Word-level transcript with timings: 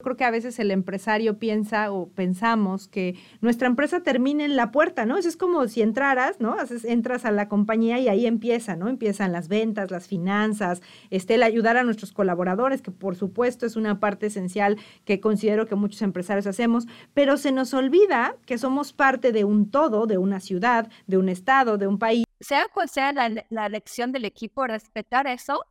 Creo 0.00 0.16
que 0.16 0.24
a 0.24 0.30
veces 0.30 0.60
el 0.60 0.70
empresario 0.70 1.40
piensa 1.40 1.90
o 1.90 2.08
pensamos 2.10 2.86
que 2.86 3.16
nuestra 3.40 3.66
empresa 3.66 4.00
termina 4.04 4.44
en 4.44 4.54
la 4.54 4.70
puerta, 4.70 5.06
¿no? 5.06 5.18
Eso 5.18 5.28
es 5.28 5.36
como 5.36 5.66
si 5.66 5.82
entraras, 5.82 6.38
¿no? 6.38 6.56
Entras 6.84 7.24
a 7.24 7.32
la 7.32 7.48
compañía 7.48 7.98
y 7.98 8.06
ahí 8.06 8.24
empieza, 8.24 8.76
¿no? 8.76 8.88
Empiezan 8.88 9.32
las 9.32 9.48
ventas, 9.48 9.90
las 9.90 10.06
finanzas, 10.06 10.82
este, 11.10 11.34
el 11.34 11.42
ayudar 11.42 11.76
a 11.76 11.82
nuestros 11.82 12.12
colaboradores, 12.12 12.80
que 12.80 12.92
por 12.92 13.16
supuesto 13.16 13.66
es 13.66 13.74
una 13.74 13.98
parte 13.98 14.26
esencial 14.26 14.76
que 15.04 15.18
considero 15.18 15.66
que 15.66 15.74
muchos 15.74 16.00
empresarios 16.02 16.46
hacemos, 16.46 16.86
pero 17.12 17.36
se 17.36 17.50
nos 17.50 17.74
olvida 17.74 18.36
que 18.46 18.56
somos 18.56 18.92
parte 18.92 19.32
de 19.32 19.42
un 19.42 19.68
todo, 19.68 20.06
de 20.06 20.16
una 20.16 20.38
ciudad, 20.38 20.88
de 21.08 21.18
un 21.18 21.28
estado, 21.28 21.76
de 21.76 21.88
un 21.88 21.98
país. 21.98 22.24
Sea 22.38 22.68
cual 22.72 22.88
sea 22.88 23.12
la 23.12 23.66
elección 23.66 24.12
del 24.12 24.26
equipo, 24.26 24.64
respetar 24.64 25.26
eso 25.26 25.64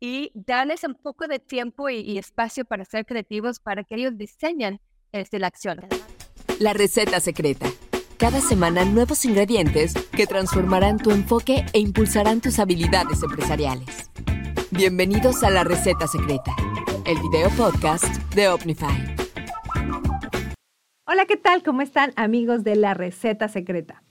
y 0.00 0.30
darles 0.34 0.84
un 0.84 0.94
poco 0.94 1.26
de 1.26 1.38
tiempo 1.38 1.88
y, 1.88 2.18
espacio 2.18 2.64
para 2.64 2.84
ser 2.84 3.04
creativos 3.04 3.60
para 3.60 3.84
que 3.84 3.96
ellos 3.96 4.16
diseñen 4.16 4.80
este, 5.12 5.38
la 5.38 5.48
acción. 5.48 5.80
La 6.58 6.72
receta 6.72 7.20
secreta. 7.20 7.66
Cada 8.16 8.40
semana 8.40 8.84
nuevos 8.84 9.24
ingredientes 9.24 9.94
que 10.10 10.26
transformarán 10.26 10.98
tu 10.98 11.10
enfoque 11.10 11.64
e 11.72 11.78
impulsarán 11.78 12.40
tus 12.40 12.58
habilidades 12.58 13.22
empresariales. 13.22 14.10
Bienvenidos 14.70 15.42
a 15.44 15.50
La 15.50 15.64
Receta 15.64 16.06
Secreta, 16.06 16.54
el 17.06 17.16
video 17.20 17.48
podcast 17.50 18.04
de 18.34 18.48
Opnify. 18.48 19.16
Hola, 21.06 21.26
¿qué 21.26 21.36
tal? 21.36 21.62
¿Cómo 21.62 21.80
están 21.80 22.12
amigos 22.16 22.64
de 22.64 22.76
La 22.76 22.92
Receta 22.92 23.48
Secreta? 23.48 24.02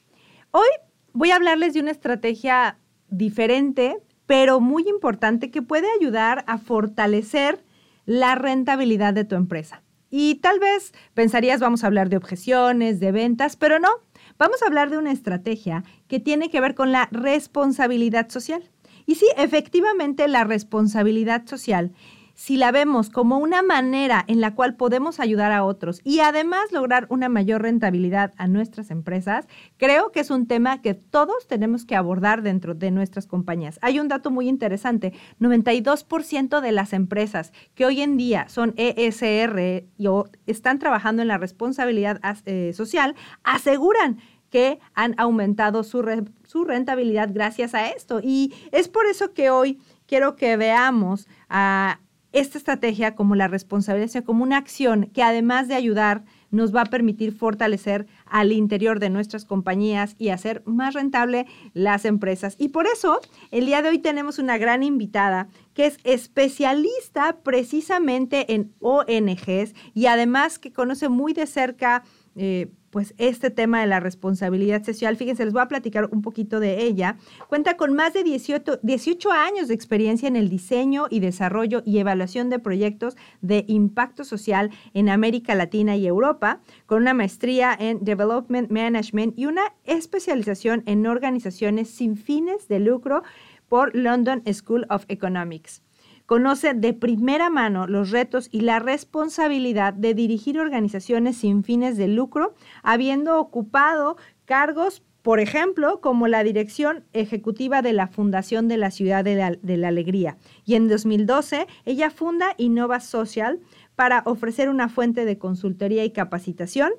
Hoy 0.51 0.67
voy 1.13 1.31
a 1.31 1.35
hablarles 1.35 1.73
de 1.73 1.81
una 1.81 1.91
estrategia 1.91 2.79
diferente 3.09 3.97
pero 4.27 4.59
muy 4.59 4.87
importante 4.87 5.49
que 5.49 5.63
puede 5.63 5.87
ayudar 5.99 6.43
a 6.47 6.59
fortalecer 6.59 7.63
la 8.05 8.35
rentabilidad 8.35 9.13
de 9.13 9.25
tu 9.25 9.35
empresa. 9.35 9.81
Y 10.09 10.35
tal 10.35 10.59
vez 10.59 10.93
pensarías, 11.13 11.59
vamos 11.59 11.83
a 11.83 11.87
hablar 11.87 12.09
de 12.09 12.17
objeciones, 12.17 12.99
de 12.99 13.11
ventas, 13.11 13.55
pero 13.55 13.79
no, 13.79 13.89
vamos 14.37 14.61
a 14.61 14.67
hablar 14.67 14.89
de 14.89 14.97
una 14.97 15.11
estrategia 15.11 15.83
que 16.07 16.19
tiene 16.19 16.49
que 16.49 16.61
ver 16.61 16.75
con 16.75 16.91
la 16.91 17.07
responsabilidad 17.11 18.29
social. 18.29 18.69
Y 19.05 19.15
sí, 19.15 19.25
efectivamente, 19.37 20.27
la 20.27 20.43
responsabilidad 20.43 21.45
social 21.45 21.91
si 22.37 22.55
la 22.55 22.71
vemos 22.71 23.09
como 23.09 23.39
una 23.39 23.63
manera 23.63 24.23
en 24.27 24.41
la 24.41 24.53
cual 24.53 24.75
podemos 24.75 25.19
ayudar 25.19 25.51
a 25.51 25.65
otros 25.65 26.01
y 26.03 26.19
además 26.19 26.71
lograr 26.71 27.07
una 27.09 27.29
mayor 27.29 27.63
rentabilidad 27.63 28.31
a 28.37 28.47
nuestras 28.47 28.91
empresas, 28.91 29.47
creo 29.77 30.11
que 30.11 30.19
es 30.19 30.29
un 30.29 30.45
tema 30.45 30.83
que 30.83 30.93
todos 30.93 31.47
tenemos 31.47 31.83
que 31.83 31.95
abordar 31.95 32.43
dentro 32.43 32.75
de 32.75 32.91
nuestras 32.91 33.25
compañías. 33.25 33.79
Hay 33.81 33.99
un 33.99 34.07
dato 34.07 34.29
muy 34.29 34.47
interesante, 34.47 35.13
92% 35.39 36.61
de 36.61 36.71
las 36.71 36.93
empresas 36.93 37.53
que 37.73 37.87
hoy 37.87 38.01
en 38.01 38.17
día 38.17 38.47
son 38.49 38.75
ESR 38.77 39.85
y 39.97 40.07
están 40.45 40.77
trabajando 40.77 41.23
en 41.23 41.29
la 41.29 41.39
responsabilidad 41.39 42.21
eh, 42.45 42.71
social 42.75 43.15
aseguran 43.43 44.19
que 44.51 44.79
han 44.93 45.15
aumentado 45.17 45.83
su, 45.83 46.05
su 46.45 46.65
rentabilidad 46.65 47.29
gracias 47.33 47.73
a 47.73 47.89
esto. 47.89 48.19
Y 48.21 48.53
es 48.71 48.87
por 48.89 49.07
eso 49.07 49.33
que 49.33 49.49
hoy 49.49 49.79
quiero 50.05 50.35
que 50.35 50.55
veamos 50.55 51.27
a 51.49 51.99
esta 52.39 52.57
estrategia 52.57 53.15
como 53.15 53.35
la 53.35 53.47
responsabilidad, 53.47 54.23
como 54.23 54.43
una 54.43 54.57
acción 54.57 55.09
que 55.13 55.23
además 55.23 55.67
de 55.67 55.75
ayudar, 55.75 56.23
nos 56.51 56.73
va 56.73 56.81
a 56.81 56.85
permitir 56.85 57.33
fortalecer 57.33 58.07
al 58.29 58.51
interior 58.51 58.99
de 58.99 59.09
nuestras 59.09 59.45
compañías 59.45 60.15
y 60.17 60.29
hacer 60.29 60.63
más 60.65 60.93
rentable 60.93 61.45
las 61.73 62.05
empresas. 62.05 62.55
Y 62.57 62.69
por 62.69 62.87
eso, 62.87 63.19
el 63.51 63.65
día 63.65 63.81
de 63.81 63.89
hoy 63.89 63.99
tenemos 63.99 64.39
una 64.39 64.57
gran 64.57 64.83
invitada 64.83 65.49
que 65.73 65.85
es 65.85 65.97
especialista 66.03 67.37
precisamente 67.43 68.53
en 68.53 68.73
ONGs 68.79 69.73
y 69.93 70.07
además 70.07 70.59
que 70.59 70.73
conoce 70.73 71.09
muy 71.09 71.33
de 71.33 71.45
cerca 71.45 72.03
eh, 72.35 72.71
pues 72.91 73.13
este 73.17 73.49
tema 73.49 73.81
de 73.81 73.87
la 73.87 73.99
responsabilidad 73.99 74.83
social. 74.83 75.17
Fíjense, 75.17 75.43
les 75.43 75.53
voy 75.53 75.61
a 75.61 75.67
platicar 75.67 76.09
un 76.11 76.21
poquito 76.21 76.59
de 76.59 76.83
ella. 76.83 77.17
Cuenta 77.49 77.77
con 77.77 77.93
más 77.93 78.13
de 78.13 78.23
18, 78.23 78.79
18 78.81 79.31
años 79.31 79.67
de 79.67 79.73
experiencia 79.73 80.27
en 80.27 80.35
el 80.35 80.49
diseño 80.49 81.05
y 81.09 81.19
desarrollo 81.19 81.83
y 81.85 81.99
evaluación 81.99 82.49
de 82.49 82.59
proyectos 82.59 83.15
de 83.41 83.65
impacto 83.67 84.23
social 84.23 84.71
en 84.93 85.09
América 85.09 85.53
Latina 85.53 85.95
y 85.95 86.07
Europa, 86.07 86.61
con 86.87 87.03
una 87.03 87.13
maestría 87.13 87.75
en 87.77 88.03
Development 88.03 88.71
Management 88.71 89.37
y 89.37 89.45
una 89.45 89.75
especialización 89.83 90.81
en 90.87 91.05
organizaciones 91.05 91.89
sin 91.91 92.15
fines 92.15 92.67
de 92.67 92.79
lucro 92.79 93.21
por 93.67 93.95
London 93.95 94.41
School 94.51 94.87
of 94.89 95.05
Economics. 95.09 95.83
Conoce 96.25 96.73
de 96.73 96.93
primera 96.93 97.49
mano 97.49 97.87
los 97.87 98.11
retos 98.11 98.49
y 98.51 98.61
la 98.61 98.79
responsabilidad 98.79 99.93
de 99.93 100.13
dirigir 100.13 100.59
organizaciones 100.59 101.37
sin 101.37 101.63
fines 101.63 101.95
de 101.95 102.07
lucro, 102.07 102.55
habiendo 102.83 103.39
ocupado 103.39 104.17
cargos 104.45 105.03
por 105.27 105.41
ejemplo, 105.41 105.99
como 105.99 106.29
la 106.29 106.41
dirección 106.41 107.03
ejecutiva 107.11 107.81
de 107.81 107.91
la 107.91 108.07
Fundación 108.07 108.69
de 108.69 108.77
la 108.77 108.91
Ciudad 108.91 109.25
de 109.25 109.35
la, 109.35 109.87
Alegría. 109.89 110.37
Y 110.63 110.75
en 110.75 110.87
2012, 110.87 111.67
ella 111.83 112.09
funda 112.11 112.53
Innova 112.55 113.01
Social 113.01 113.59
para 113.97 114.21
ofrecer 114.27 114.69
una 114.69 114.89
fuente 114.89 115.25
de 115.25 115.39
consultoría 115.39 116.05
y 116.05 116.11
capacitación 116.11 116.91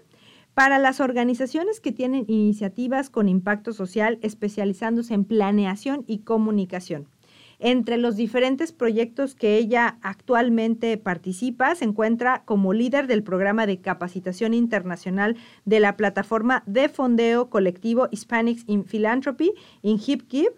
para 0.53 0.81
las 0.81 0.99
organizaciones 0.99 1.79
que 1.79 1.93
tienen 1.93 2.25
iniciativas 2.27 3.09
con 3.09 3.29
impacto 3.29 3.73
social 3.73 4.19
especializándose 4.21 5.15
en 5.15 5.25
planeación 5.25 6.03
y 6.09 6.19
comunicación. 6.19 7.07
Entre 7.61 7.99
los 7.99 8.17
diferentes 8.17 8.73
proyectos 8.73 9.37
que 9.37 9.59
ella 9.59 9.99
actualmente 10.03 10.97
participa, 10.97 11.77
se 11.77 11.85
encuentra 11.85 12.43
como 12.45 12.73
líder 12.73 13.07
del 13.07 13.23
programa 13.23 13.67
de 13.67 13.81
capacitación 13.81 14.53
internacional 14.53 15.37
de 15.65 15.79
la 15.79 15.97
plataforma 15.97 16.65
de 16.67 16.89
fondeo 16.89 17.49
colectivo 17.49 18.09
Hispanics 18.11 18.65
in 18.67 18.85
Philanthropy, 18.85 19.53
in 19.83 19.99
HipGive, 19.99 20.55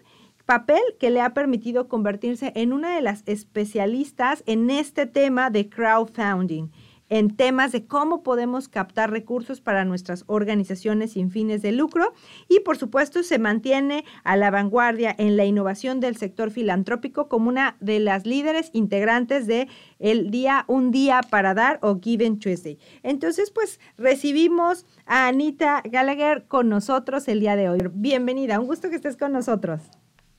papel 0.51 0.81
que 0.99 1.11
le 1.11 1.21
ha 1.21 1.33
permitido 1.33 1.87
convertirse 1.87 2.51
en 2.55 2.73
una 2.73 2.93
de 2.93 3.01
las 3.01 3.23
especialistas 3.25 4.43
en 4.47 4.69
este 4.69 5.05
tema 5.05 5.49
de 5.49 5.69
crowdfunding 5.69 6.67
en 7.07 7.37
temas 7.37 7.71
de 7.71 7.85
cómo 7.85 8.21
podemos 8.21 8.67
captar 8.67 9.11
recursos 9.11 9.61
para 9.61 9.85
nuestras 9.85 10.25
organizaciones 10.27 11.13
sin 11.13 11.31
fines 11.31 11.61
de 11.61 11.71
lucro 11.71 12.11
y 12.49 12.59
por 12.59 12.77
supuesto 12.77 13.23
se 13.23 13.39
mantiene 13.39 14.03
a 14.25 14.35
la 14.35 14.51
vanguardia 14.51 15.15
en 15.17 15.37
la 15.37 15.45
innovación 15.45 16.01
del 16.01 16.17
sector 16.17 16.51
filantrópico 16.51 17.29
como 17.29 17.47
una 17.47 17.77
de 17.79 18.01
las 18.01 18.25
líderes 18.25 18.71
integrantes 18.73 19.47
de 19.47 19.69
el 19.99 20.31
día 20.31 20.65
Un 20.67 20.91
día 20.91 21.21
para 21.29 21.53
dar 21.53 21.79
o 21.81 21.99
Given 22.01 22.39
Tuesday. 22.39 22.77
Entonces, 23.03 23.51
pues 23.51 23.79
recibimos 23.97 24.85
a 25.05 25.27
Anita 25.27 25.81
Gallagher 25.85 26.43
con 26.47 26.67
nosotros 26.67 27.29
el 27.29 27.39
día 27.39 27.55
de 27.55 27.69
hoy. 27.69 27.79
Bienvenida, 27.93 28.59
un 28.59 28.67
gusto 28.67 28.89
que 28.89 28.97
estés 28.97 29.15
con 29.15 29.31
nosotros. 29.31 29.81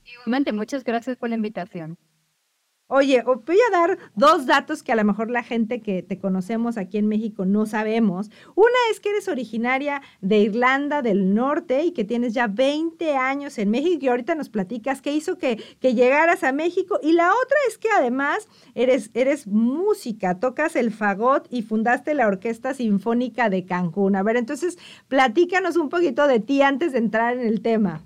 Igualmente, 0.05 0.51
muchas 0.51 0.83
gracias 0.83 1.17
por 1.17 1.29
la 1.29 1.35
invitación. 1.35 1.97
Oye, 2.87 3.23
voy 3.23 3.57
a 3.67 3.71
dar 3.71 3.97
dos 4.13 4.45
datos 4.45 4.83
que 4.83 4.91
a 4.91 4.95
lo 4.95 5.03
mejor 5.03 5.31
la 5.31 5.41
gente 5.41 5.81
que 5.81 6.03
te 6.03 6.19
conocemos 6.19 6.77
aquí 6.77 6.99
en 6.99 7.07
México 7.07 7.43
no 7.43 7.65
sabemos. 7.65 8.29
Una 8.55 8.75
es 8.91 8.99
que 8.99 9.09
eres 9.09 9.27
originaria 9.29 10.01
de 10.21 10.39
Irlanda 10.39 11.01
del 11.01 11.33
Norte 11.33 11.85
y 11.85 11.93
que 11.93 12.03
tienes 12.03 12.35
ya 12.35 12.45
20 12.45 13.15
años 13.15 13.57
en 13.57 13.71
México 13.71 13.99
y 14.01 14.09
ahorita 14.09 14.35
nos 14.35 14.49
platicas 14.49 15.01
qué 15.01 15.11
hizo 15.11 15.39
que, 15.39 15.57
que 15.79 15.95
llegaras 15.95 16.43
a 16.43 16.51
México. 16.51 16.99
Y 17.01 17.13
la 17.13 17.29
otra 17.29 17.57
es 17.67 17.79
que 17.79 17.89
además 17.89 18.47
eres, 18.75 19.09
eres 19.15 19.47
música, 19.47 20.39
tocas 20.39 20.75
el 20.75 20.91
fagot 20.91 21.47
y 21.49 21.63
fundaste 21.63 22.13
la 22.13 22.27
Orquesta 22.27 22.75
Sinfónica 22.75 23.49
de 23.49 23.65
Cancún. 23.65 24.15
A 24.15 24.23
ver, 24.23 24.35
entonces 24.35 24.77
platícanos 25.07 25.77
un 25.77 25.89
poquito 25.89 26.27
de 26.27 26.41
ti 26.41 26.61
antes 26.61 26.91
de 26.91 26.99
entrar 26.99 27.37
en 27.37 27.47
el 27.47 27.61
tema. 27.61 28.03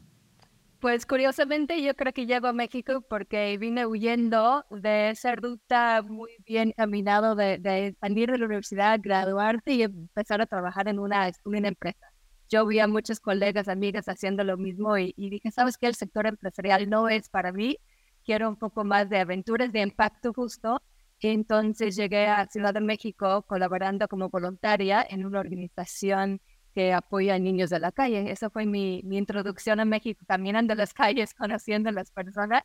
Pues 0.79 1.07
curiosamente 1.07 1.81
yo 1.81 1.95
creo 1.95 2.13
que 2.13 2.27
llego 2.27 2.47
a 2.47 2.53
México 2.53 3.01
porque 3.09 3.57
vine 3.57 3.87
huyendo 3.87 4.63
de 4.69 5.09
esa 5.09 5.35
ruta 5.35 6.03
muy 6.03 6.29
bien 6.45 6.71
caminado 6.71 7.35
de, 7.35 7.57
de 7.57 7.95
salir 7.99 8.29
de 8.31 8.37
la 8.37 8.45
universidad, 8.45 8.99
graduarte 9.01 9.73
y 9.73 9.81
empezar 9.83 10.39
a 10.39 10.45
trabajar 10.45 10.87
en 10.87 10.99
una, 10.99 11.31
una 11.45 11.67
empresa. 11.69 12.05
Yo 12.49 12.65
vi 12.67 12.79
a 12.79 12.87
muchos 12.87 13.19
colegas, 13.19 13.67
amigas 13.67 14.07
haciendo 14.07 14.43
lo 14.43 14.55
mismo 14.57 14.97
y, 14.99 15.13
y 15.17 15.31
dije, 15.31 15.49
¿sabes 15.51 15.77
qué? 15.79 15.87
El 15.87 15.95
sector 15.95 16.27
empresarial 16.27 16.87
no 16.89 17.09
es 17.09 17.27
para 17.29 17.51
mí. 17.51 17.79
Quiero 18.23 18.47
un 18.47 18.55
poco 18.57 18.83
más 18.83 19.09
de 19.09 19.17
aventuras, 19.19 19.71
de 19.71 19.81
impacto 19.81 20.31
justo. 20.31 20.81
Entonces 21.21 21.95
llegué 21.95 22.27
a 22.27 22.45
Ciudad 22.47 22.73
de 22.75 22.81
México 22.81 23.41
colaborando 23.47 24.07
como 24.07 24.29
voluntaria 24.29 25.05
en 25.09 25.25
una 25.25 25.39
organización 25.39 26.39
que 26.77 26.93
apoya 26.93 27.33
a 27.33 27.39
niños 27.39 27.71
de 27.71 27.79
la 27.79 27.91
calle. 27.91 28.31
Esa 28.31 28.51
fue 28.51 28.67
mi, 28.67 29.01
mi 29.03 29.17
introducción 29.17 29.79
a 29.79 29.85
México, 29.85 30.23
caminando 30.27 30.75
las 30.75 30.93
calles, 31.01 31.33
conociendo 31.33 31.89
a 31.89 31.91
las 31.91 32.11
personas 32.11 32.61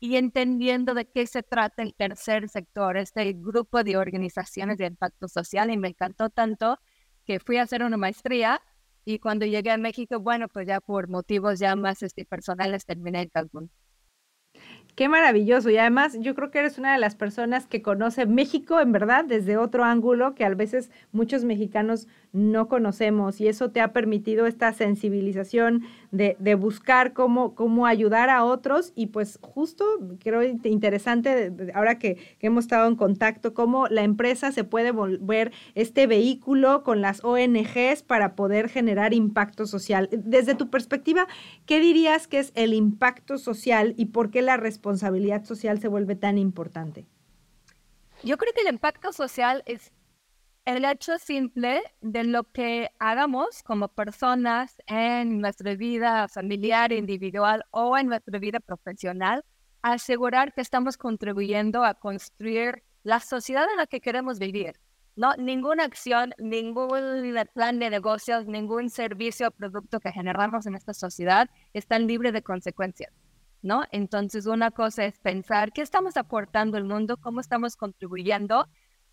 y 0.00 0.16
entendiendo 0.16 0.94
de 0.94 1.04
qué 1.04 1.26
se 1.26 1.42
trata 1.42 1.82
el 1.82 1.94
tercer 1.94 2.48
sector, 2.48 2.96
este 2.96 3.30
grupo 3.34 3.84
de 3.84 3.98
organizaciones 3.98 4.78
de 4.78 4.86
impacto 4.86 5.28
social. 5.28 5.70
Y 5.70 5.76
me 5.76 5.88
encantó 5.88 6.30
tanto 6.30 6.78
que 7.26 7.40
fui 7.40 7.58
a 7.58 7.64
hacer 7.64 7.82
una 7.82 7.98
maestría 7.98 8.62
y 9.04 9.18
cuando 9.18 9.44
llegué 9.44 9.70
a 9.70 9.76
México, 9.76 10.18
bueno, 10.18 10.48
pues 10.48 10.66
ya 10.66 10.80
por 10.80 11.08
motivos 11.08 11.58
ya 11.58 11.76
más 11.76 12.02
este, 12.02 12.24
personales 12.24 12.86
terminé 12.86 13.20
en 13.20 13.28
Cancún. 13.28 13.70
Qué 14.94 15.08
maravilloso. 15.08 15.70
Y 15.70 15.78
además 15.78 16.18
yo 16.20 16.34
creo 16.34 16.50
que 16.50 16.58
eres 16.58 16.76
una 16.76 16.92
de 16.92 16.98
las 16.98 17.14
personas 17.14 17.66
que 17.66 17.80
conoce 17.80 18.26
México 18.26 18.78
en 18.78 18.92
verdad 18.92 19.24
desde 19.24 19.56
otro 19.56 19.84
ángulo 19.84 20.34
que 20.34 20.44
a 20.44 20.50
veces 20.50 20.90
muchos 21.12 21.44
mexicanos 21.44 22.08
no 22.32 22.68
conocemos 22.68 23.40
y 23.40 23.48
eso 23.48 23.70
te 23.70 23.80
ha 23.80 23.92
permitido 23.92 24.46
esta 24.46 24.72
sensibilización 24.72 25.82
de, 26.10 26.36
buscar 26.54 27.14
cómo, 27.14 27.54
cómo 27.54 27.86
ayudar 27.86 28.28
a 28.28 28.44
otros 28.44 28.92
y 28.94 29.06
pues 29.06 29.38
justo 29.40 29.84
creo 30.20 30.42
interesante 30.42 31.52
ahora 31.74 31.98
que, 31.98 32.16
que 32.38 32.46
hemos 32.48 32.64
estado 32.64 32.86
en 32.88 32.96
contacto, 32.96 33.54
cómo 33.54 33.86
la 33.88 34.02
empresa 34.02 34.52
se 34.52 34.64
puede 34.64 34.90
volver 34.90 35.52
este 35.74 36.06
vehículo 36.06 36.82
con 36.82 37.00
las 37.00 37.24
ONGs 37.24 38.02
para 38.06 38.34
poder 38.34 38.68
generar 38.68 39.14
impacto 39.14 39.66
social. 39.66 40.08
Desde 40.12 40.54
tu 40.54 40.68
perspectiva, 40.68 41.26
¿qué 41.64 41.80
dirías 41.80 42.26
que 42.28 42.38
es 42.38 42.52
el 42.54 42.74
impacto 42.74 43.38
social 43.38 43.94
y 43.96 44.06
por 44.06 44.30
qué 44.30 44.42
la 44.42 44.58
responsabilidad 44.58 44.81
social 45.44 45.80
se 45.80 45.88
vuelve 45.88 46.16
tan 46.16 46.38
importante? 46.38 47.06
Yo 48.22 48.36
creo 48.36 48.52
que 48.52 48.60
el 48.60 48.74
impacto 48.74 49.12
social 49.12 49.62
es 49.66 49.92
el 50.64 50.84
hecho 50.84 51.18
simple 51.18 51.82
de 52.00 52.24
lo 52.24 52.44
que 52.44 52.90
hagamos 53.00 53.62
como 53.64 53.88
personas 53.88 54.76
en 54.86 55.40
nuestra 55.40 55.74
vida 55.74 56.28
familiar, 56.28 56.92
individual 56.92 57.64
o 57.70 57.98
en 57.98 58.06
nuestra 58.06 58.38
vida 58.38 58.60
profesional, 58.60 59.44
asegurar 59.82 60.52
que 60.54 60.60
estamos 60.60 60.96
contribuyendo 60.96 61.84
a 61.84 61.94
construir 61.94 62.84
la 63.02 63.18
sociedad 63.18 63.64
en 63.70 63.78
la 63.78 63.86
que 63.86 64.00
queremos 64.00 64.38
vivir. 64.38 64.78
No, 65.16 65.34
ninguna 65.36 65.84
acción, 65.84 66.32
ningún 66.38 67.34
plan 67.52 67.78
de 67.78 67.90
negocios, 67.90 68.46
ningún 68.46 68.88
servicio 68.88 69.48
o 69.48 69.50
producto 69.50 70.00
que 70.00 70.12
generamos 70.12 70.66
en 70.66 70.74
esta 70.74 70.94
sociedad 70.94 71.50
está 71.74 71.98
libre 71.98 72.32
de 72.32 72.42
consecuencias. 72.42 73.12
¿No? 73.62 73.82
Entonces, 73.92 74.46
una 74.46 74.70
cosa 74.70 75.04
es 75.04 75.18
pensar 75.18 75.72
qué 75.72 75.82
estamos 75.82 76.16
aportando 76.16 76.76
al 76.76 76.84
mundo, 76.84 77.16
cómo 77.16 77.40
estamos 77.40 77.76
contribuyendo 77.76 78.68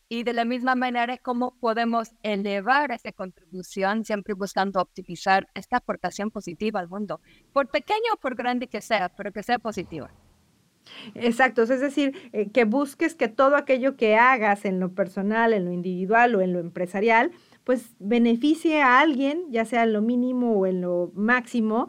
y 0.09 0.23
de 0.23 0.33
la 0.33 0.43
misma 0.43 0.75
manera 0.75 1.17
cómo 1.19 1.55
podemos 1.59 2.09
elevar 2.23 2.91
esa 2.91 3.11
contribución 3.11 4.03
siempre 4.03 4.33
buscando 4.33 4.81
optimizar 4.81 5.47
esta 5.53 5.77
aportación 5.77 6.31
positiva 6.31 6.79
al 6.79 6.89
mundo, 6.89 7.21
por 7.53 7.69
pequeño 7.69 8.13
o 8.15 8.17
por 8.17 8.35
grande 8.35 8.67
que 8.67 8.81
sea, 8.81 9.09
pero 9.09 9.31
que 9.31 9.43
sea 9.43 9.59
positiva. 9.59 10.11
Exacto, 11.13 11.63
es 11.63 11.79
decir, 11.79 12.13
eh, 12.33 12.49
que 12.49 12.65
busques 12.65 13.13
que 13.13 13.27
todo 13.27 13.55
aquello 13.55 13.95
que 13.95 14.15
hagas 14.15 14.65
en 14.65 14.79
lo 14.79 14.93
personal, 14.93 15.53
en 15.53 15.65
lo 15.65 15.71
individual 15.71 16.33
o 16.35 16.41
en 16.41 16.53
lo 16.53 16.59
empresarial, 16.59 17.31
pues 17.63 17.95
beneficie 17.99 18.81
a 18.81 18.99
alguien, 18.99 19.45
ya 19.51 19.65
sea 19.65 19.83
en 19.83 19.93
lo 19.93 20.01
mínimo 20.01 20.53
o 20.53 20.65
en 20.65 20.81
lo 20.81 21.11
máximo, 21.13 21.87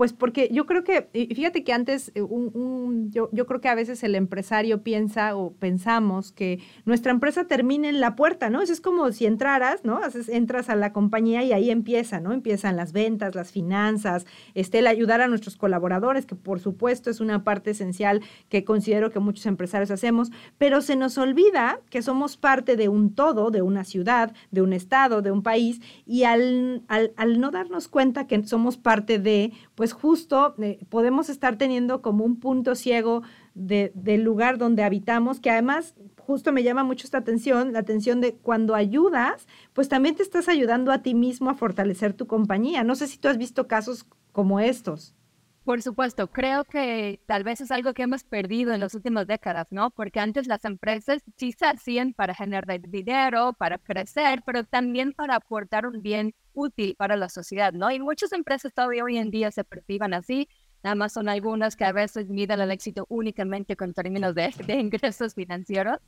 pues 0.00 0.14
porque 0.14 0.48
yo 0.50 0.64
creo 0.64 0.82
que, 0.82 1.10
fíjate 1.12 1.62
que 1.62 1.74
antes, 1.74 2.10
eh, 2.14 2.22
un, 2.22 3.10
yo, 3.10 3.28
yo, 3.32 3.44
creo 3.44 3.60
que 3.60 3.68
a 3.68 3.74
veces 3.74 4.02
el 4.02 4.14
empresario 4.14 4.82
piensa 4.82 5.36
o 5.36 5.52
pensamos 5.52 6.32
que 6.32 6.58
nuestra 6.86 7.12
empresa 7.12 7.44
termina 7.44 7.86
en 7.86 8.00
la 8.00 8.16
puerta, 8.16 8.48
¿no? 8.48 8.62
Eso 8.62 8.72
es 8.72 8.80
como 8.80 9.12
si 9.12 9.26
entraras, 9.26 9.84
¿no? 9.84 10.00
Entras 10.28 10.70
a 10.70 10.74
la 10.74 10.94
compañía 10.94 11.42
y 11.42 11.52
ahí 11.52 11.70
empieza, 11.70 12.18
¿no? 12.18 12.32
Empiezan 12.32 12.78
las 12.78 12.94
ventas, 12.94 13.34
las 13.34 13.52
finanzas, 13.52 14.24
este, 14.54 14.78
el 14.78 14.86
ayudar 14.86 15.20
a 15.20 15.28
nuestros 15.28 15.58
colaboradores, 15.58 16.24
que 16.24 16.34
por 16.34 16.60
supuesto 16.60 17.10
es 17.10 17.20
una 17.20 17.44
parte 17.44 17.72
esencial 17.72 18.22
que 18.48 18.64
considero 18.64 19.10
que 19.10 19.18
muchos 19.18 19.44
empresarios 19.44 19.90
hacemos, 19.90 20.30
pero 20.56 20.80
se 20.80 20.96
nos 20.96 21.18
olvida 21.18 21.78
que 21.90 22.00
somos 22.00 22.38
parte 22.38 22.76
de 22.76 22.88
un 22.88 23.14
todo, 23.14 23.50
de 23.50 23.60
una 23.60 23.84
ciudad, 23.84 24.32
de 24.50 24.62
un 24.62 24.72
estado, 24.72 25.20
de 25.20 25.30
un 25.30 25.42
país, 25.42 25.82
y 26.06 26.22
al, 26.22 26.84
al, 26.88 27.12
al 27.18 27.38
no 27.38 27.50
darnos 27.50 27.86
cuenta 27.86 28.26
que 28.26 28.42
somos 28.46 28.78
parte 28.78 29.18
de, 29.18 29.52
pues, 29.80 29.94
justo 29.94 30.54
eh, 30.60 30.78
podemos 30.90 31.30
estar 31.30 31.56
teniendo 31.56 32.02
como 32.02 32.22
un 32.22 32.38
punto 32.38 32.74
ciego 32.74 33.22
del 33.54 34.22
lugar 34.22 34.58
donde 34.58 34.82
habitamos, 34.82 35.40
que 35.40 35.48
además 35.48 35.94
justo 36.18 36.52
me 36.52 36.62
llama 36.62 36.84
mucho 36.84 37.06
esta 37.06 37.16
atención, 37.16 37.72
la 37.72 37.78
atención 37.78 38.20
de 38.20 38.34
cuando 38.34 38.74
ayudas, 38.74 39.48
pues 39.72 39.88
también 39.88 40.16
te 40.16 40.22
estás 40.22 40.50
ayudando 40.50 40.92
a 40.92 40.98
ti 40.98 41.14
mismo 41.14 41.48
a 41.48 41.54
fortalecer 41.54 42.12
tu 42.12 42.26
compañía. 42.26 42.84
No 42.84 42.94
sé 42.94 43.06
si 43.06 43.16
tú 43.16 43.28
has 43.28 43.38
visto 43.38 43.68
casos 43.68 44.04
como 44.32 44.60
estos. 44.60 45.14
Por 45.64 45.82
supuesto, 45.82 46.28
creo 46.28 46.64
que 46.64 47.20
tal 47.26 47.44
vez 47.44 47.60
es 47.60 47.70
algo 47.70 47.92
que 47.92 48.02
hemos 48.02 48.24
perdido 48.24 48.72
en 48.72 48.80
las 48.80 48.94
últimas 48.94 49.26
décadas, 49.26 49.66
¿no? 49.70 49.90
Porque 49.90 50.18
antes 50.18 50.46
las 50.46 50.64
empresas 50.64 51.22
sí 51.36 51.52
se 51.52 51.66
hacían 51.66 52.14
para 52.14 52.34
generar 52.34 52.66
dinero, 52.88 53.52
para 53.52 53.76
crecer, 53.76 54.42
pero 54.46 54.64
también 54.64 55.12
para 55.12 55.36
aportar 55.36 55.86
un 55.86 56.00
bien 56.00 56.34
útil 56.54 56.96
para 56.96 57.14
la 57.16 57.28
sociedad, 57.28 57.74
¿no? 57.74 57.90
Y 57.90 58.00
muchas 58.00 58.32
empresas 58.32 58.72
todavía 58.72 59.04
hoy 59.04 59.18
en 59.18 59.30
día 59.30 59.50
se 59.50 59.62
perciban 59.62 60.14
así, 60.14 60.48
nada 60.82 60.94
más 60.96 61.12
son 61.12 61.28
algunas 61.28 61.76
que 61.76 61.84
a 61.84 61.92
veces 61.92 62.28
miden 62.28 62.60
el 62.60 62.70
éxito 62.70 63.04
únicamente 63.10 63.76
con 63.76 63.92
términos 63.92 64.34
de, 64.34 64.50
ingresos 64.80 65.34
financieros. 65.34 65.98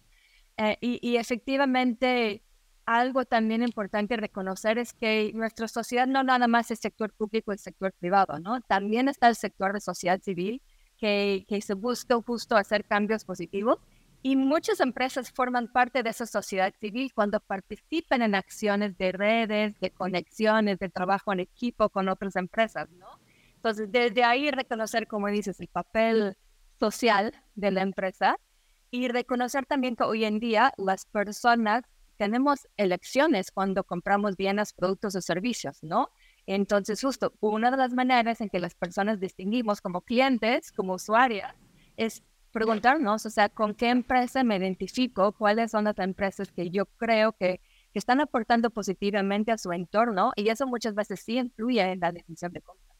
Eh, 0.57 0.77
y, 0.81 0.99
y 1.07 1.17
efectivamente 1.17 2.43
algo 2.87 3.25
también 3.25 3.63
importante 3.63 4.17
reconocer 4.17 4.79
es 4.79 4.93
que 4.93 5.33
nuestra 5.35 5.69
sociedad 5.69 6.07
no 6.07 6.23
nada 6.23 6.49
más 6.49 6.71
es 6.71 6.81
sector 6.81 7.13
público 7.13 7.53
y 7.53 7.59
sector 7.59 7.93
privado, 7.93 8.39
¿no? 8.39 8.61
También 8.63 9.09
está 9.09 9.29
el 9.29 9.37
sector 9.37 9.73
de 9.73 9.81
sociedad 9.81 10.21
civil 10.21 10.63
que, 10.99 11.45
que 11.49 11.61
se 11.61 11.75
busca 11.75 12.21
justo 12.21 12.57
hacer 12.57 12.85
cambios 12.85 13.25
positivos 13.25 13.79
y 14.23 14.37
muchas 14.37 14.81
empresas 14.81 15.33
forman 15.33 15.67
parte 15.67 16.03
de 16.03 16.11
esa 16.11 16.27
sociedad 16.27 16.73
civil 16.81 17.13
cuando 17.13 17.41
participan 17.41 18.23
en 18.23 18.37
acciones 18.37 18.97
de 18.97 19.11
redes, 19.11 19.79
de 19.81 19.91
conexiones, 19.91 20.79
de 20.79 20.89
trabajo 20.89 21.33
en 21.33 21.41
equipo 21.41 21.89
con 21.89 22.09
otras 22.09 22.37
empresas, 22.37 22.89
¿no? 22.91 23.09
Entonces, 23.57 23.91
desde 23.91 24.25
ahí 24.25 24.51
reconocer, 24.51 25.07
como 25.07 25.29
dices, 25.29 25.61
el 25.61 25.69
papel 25.69 26.37
social 26.79 27.33
de 27.55 27.71
la 27.71 27.83
empresa 27.83 28.37
y 28.91 29.09
reconocer 29.09 29.67
también 29.67 29.97
que 29.97 30.05
hoy 30.05 30.25
en 30.25 30.39
día 30.39 30.73
las 30.77 31.07
personas 31.07 31.83
tenemos 32.17 32.69
elecciones 32.77 33.51
cuando 33.51 33.85
compramos 33.85 34.37
bienes, 34.37 34.73
productos 34.73 35.15
o 35.17 35.21
servicios, 35.21 35.79
¿no? 35.83 36.11
Entonces, 36.47 37.01
justo 37.01 37.33
una 37.41 37.71
de 37.71 37.77
las 37.77 37.93
maneras 37.93 38.41
en 38.41 38.49
que 38.49 38.59
las 38.59 38.75
personas 38.75 39.21
distinguimos 39.21 39.81
como 39.81 40.03
clientes, 40.03 40.73
como 40.73 40.95
usuarias, 40.95 41.55
es 41.97 42.23
preguntarnos, 42.53 43.25
o 43.27 43.31
sea, 43.31 43.49
¿con 43.49 43.75
qué 43.75 43.89
empresa 43.89 44.45
me 44.45 44.57
identifico? 44.57 45.33
¿Cuáles 45.33 45.71
son 45.71 45.85
las 45.85 45.99
empresas 45.99 46.53
que 46.53 46.71
yo 46.71 46.87
creo 46.97 47.33
que, 47.33 47.61
que 47.93 47.99
están 47.99 48.21
aportando 48.21 48.71
positivamente 48.71 49.53
a 49.53 49.59
su 49.59 49.73
entorno? 49.73 50.33
Y 50.37 50.49
eso 50.49 50.67
muchas 50.67 50.95
veces 50.95 51.21
sí 51.21 51.39
influye 51.39 51.81
en 51.81 52.01
la 52.01 52.13
decisión 52.13 52.53
de 52.53 52.61
compra. 52.61 52.93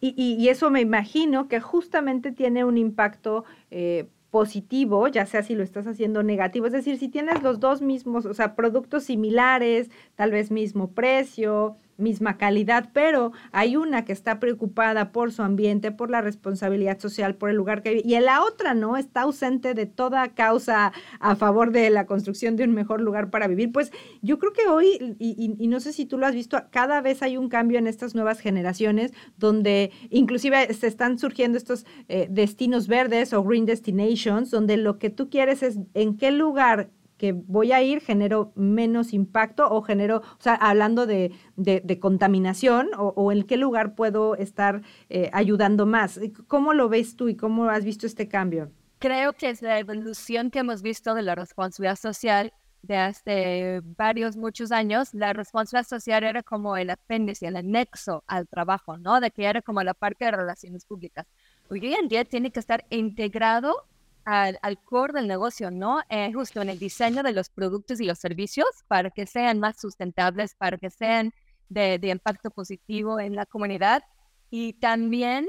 Y, 0.00 0.14
y, 0.16 0.48
eso 0.48 0.70
me 0.70 0.80
imagino 0.80 1.46
que 1.46 1.60
justamente 1.60 2.32
tiene 2.32 2.64
un 2.64 2.78
impacto 2.78 3.44
eh, 3.70 4.08
positivo, 4.30 5.08
ya 5.08 5.26
sea 5.26 5.42
si 5.42 5.54
lo 5.54 5.62
estás 5.62 5.86
haciendo 5.86 6.22
negativo, 6.22 6.66
es 6.66 6.72
decir, 6.72 6.98
si 6.98 7.08
tienes 7.08 7.42
los 7.42 7.60
dos 7.60 7.82
mismos, 7.82 8.26
o 8.26 8.34
sea, 8.34 8.54
productos 8.54 9.04
similares, 9.04 9.90
tal 10.14 10.30
vez 10.30 10.50
mismo 10.50 10.92
precio, 10.92 11.76
misma 12.00 12.36
calidad, 12.36 12.90
pero 12.92 13.32
hay 13.52 13.76
una 13.76 14.04
que 14.04 14.12
está 14.12 14.40
preocupada 14.40 15.12
por 15.12 15.32
su 15.32 15.42
ambiente, 15.42 15.92
por 15.92 16.10
la 16.10 16.20
responsabilidad 16.20 16.98
social, 16.98 17.34
por 17.36 17.50
el 17.50 17.56
lugar 17.56 17.82
que 17.82 17.90
vive, 17.94 18.02
y 18.04 18.18
la 18.20 18.42
otra 18.42 18.74
no, 18.74 18.96
está 18.96 19.22
ausente 19.22 19.74
de 19.74 19.86
toda 19.86 20.28
causa 20.34 20.92
a 21.20 21.36
favor 21.36 21.72
de 21.72 21.90
la 21.90 22.06
construcción 22.06 22.56
de 22.56 22.64
un 22.64 22.72
mejor 22.72 23.00
lugar 23.00 23.30
para 23.30 23.46
vivir. 23.46 23.72
Pues 23.72 23.92
yo 24.22 24.38
creo 24.38 24.52
que 24.52 24.66
hoy, 24.68 25.16
y, 25.18 25.68
no 25.68 25.80
sé 25.80 25.92
si 25.92 26.06
tú 26.06 26.18
lo 26.18 26.26
has 26.26 26.34
visto, 26.34 26.58
cada 26.70 27.00
vez 27.00 27.22
hay 27.22 27.36
un 27.36 27.48
cambio 27.48 27.78
en 27.78 27.86
estas 27.86 28.14
nuevas 28.14 28.40
generaciones 28.40 29.12
donde 29.36 29.92
inclusive 30.10 30.72
se 30.74 30.86
están 30.86 31.18
surgiendo 31.18 31.58
estos 31.58 31.86
eh, 32.08 32.26
destinos 32.30 32.88
verdes 32.88 33.32
o 33.32 33.42
green 33.42 33.66
destinations, 33.66 34.50
donde 34.50 34.76
lo 34.76 34.98
que 34.98 35.10
tú 35.10 35.30
quieres 35.30 35.62
es 35.62 35.78
en 35.94 36.16
qué 36.16 36.30
lugar 36.30 36.90
que 37.20 37.32
voy 37.32 37.70
a 37.72 37.82
ir, 37.82 38.00
genero 38.00 38.50
menos 38.54 39.12
impacto 39.12 39.70
o 39.70 39.82
genero, 39.82 40.22
o 40.22 40.40
sea, 40.40 40.54
hablando 40.54 41.04
de, 41.04 41.32
de, 41.54 42.00
contaminación 42.00 42.88
o, 42.96 43.30
en 43.30 43.42
qué 43.42 43.58
lugar 43.58 43.94
puedo 43.94 44.36
estar 44.36 44.80
eh, 45.10 45.28
ayudando 45.34 45.84
más. 45.84 46.18
¿Cómo 46.46 46.72
lo 46.72 46.88
ves 46.88 47.16
tú 47.16 47.28
y 47.28 47.36
cómo 47.36 47.68
has 47.68 47.84
visto 47.84 48.06
este 48.06 48.26
cambio? 48.26 48.72
Creo 49.00 49.34
que 49.34 49.50
es 49.50 49.60
la 49.60 49.78
evolución 49.78 50.50
que 50.50 50.60
hemos 50.60 50.80
visto 50.80 51.14
de 51.14 51.20
la 51.20 51.34
responsabilidad 51.34 51.96
social 51.96 52.54
de 52.80 52.96
hace 52.96 53.80
varios, 53.84 54.38
muchos 54.38 54.72
años, 54.72 55.12
la 55.12 55.34
responsabilidad 55.34 55.86
social 55.86 56.24
era 56.24 56.42
como 56.42 56.78
el 56.78 56.88
apéndice, 56.88 57.48
el 57.48 57.56
anexo 57.56 58.24
al 58.28 58.48
trabajo, 58.48 58.96
¿no? 58.96 59.20
De 59.20 59.30
que 59.30 59.44
era 59.44 59.60
como 59.60 59.82
la 59.82 59.92
parte 59.92 60.24
de 60.24 60.30
relaciones 60.30 60.86
públicas. 60.86 61.26
Hoy 61.68 61.92
en 61.92 62.08
día 62.08 62.24
tiene 62.24 62.50
que 62.50 62.60
estar 62.60 62.86
integrado 62.88 63.84
al, 64.24 64.58
core 64.84 65.14
del 65.14 65.28
negocio, 65.28 65.70
¿no? 65.70 66.00
Eh, 66.08 66.32
justo 66.32 66.62
en 66.62 66.68
el 66.68 66.78
diseño 66.78 67.22
de 67.22 67.32
los 67.32 67.48
productos 67.48 68.00
y 68.00 68.04
los 68.04 68.18
servicios 68.18 68.68
para 68.88 69.10
que 69.10 69.26
sean 69.26 69.58
más 69.60 69.80
sustentables, 69.80 70.54
para 70.54 70.78
que 70.78 70.90
sean 70.90 71.32
de, 71.68 71.98
de 71.98 72.08
impacto 72.08 72.50
positivo 72.50 73.20
en 73.20 73.34
la 73.34 73.46
comunidad 73.46 74.02
y 74.50 74.74
también 74.74 75.46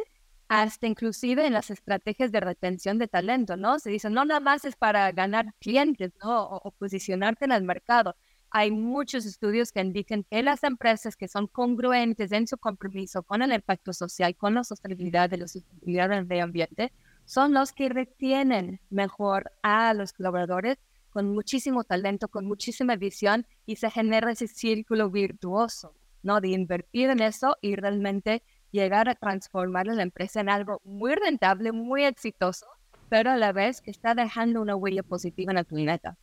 hasta 0.48 0.86
inclusive 0.86 1.46
en 1.46 1.54
las 1.54 1.70
estrategias 1.72 2.32
de 2.32 2.42
retención 2.42 2.98
de 2.98 3.08
talento, 3.08 3.56
¿no? 3.56 3.80
Se 3.80 3.90
dice, 3.90 4.10
no 4.10 4.26
nada 4.26 4.42
más 4.42 4.66
es 4.66 4.76
para 4.76 5.10
ganar 5.14 5.54
clientes, 5.62 6.12
¿no? 6.22 6.44
O, 6.44 6.58
o, 6.58 6.72
posicionarte 6.72 7.46
en 7.46 7.54
el 7.54 7.64
mercado. 7.64 8.16
Hay 8.50 8.70
muchos 8.70 9.26
estudios 9.26 9.72
que 9.72 9.80
indican 9.80 10.26
que 10.30 10.44
las 10.44 10.64
empresas 10.66 11.16
que 11.16 11.30
son 11.30 11.48
congruentes 11.48 12.34
en 12.34 12.48
su 12.48 12.58
compromiso 12.58 13.24
con 13.24 13.42
el 13.42 13.54
impacto 13.54 13.94
social, 13.94 14.36
con 14.36 14.56
la 14.56 14.66
sostenibilidad 14.66 15.30
de 15.30 15.38
la 15.38 15.48
sostenibilidad 15.48 16.10
del 16.10 16.26
medio 16.26 16.44
ambiente, 16.44 16.92
son 17.26 17.54
los 17.54 17.72
que 17.72 17.90
retienen 17.90 18.80
mejor 18.90 19.52
a 19.64 19.94
los 19.94 20.14
colaboradores 20.14 20.78
con 21.12 21.34
muchísimo 21.34 21.84
talento, 21.84 22.28
con 22.28 22.46
muchísima 22.46 22.96
visión 22.96 23.46
y 23.66 23.76
se 23.76 23.92
genera 23.92 24.32
ese 24.32 24.48
círculo 24.48 25.10
virtuoso, 25.10 25.94
¿no? 26.24 26.42
De 26.42 26.50
invertir 26.50 27.10
en 27.10 27.22
eso 27.22 27.58
y 27.62 27.76
realmente 27.76 28.44
llegar 28.72 29.10
a 29.10 29.16
transformar 29.16 29.88
la 29.88 30.04
empresa 30.04 30.40
en 30.40 30.50
algo 30.50 30.82
muy 30.84 31.14
rentable, 31.16 31.72
muy 31.72 32.06
exitoso, 32.06 32.66
pero 33.10 33.32
a 33.32 33.38
la 33.38 33.52
vez 33.52 33.82
que 33.82 33.92
está 33.92 34.16
dejando 34.16 34.62
una 34.62 34.76
huella 34.76 35.04
positiva 35.04 35.52
en 35.52 35.58
el 35.58 35.66
planeta. 35.66 36.18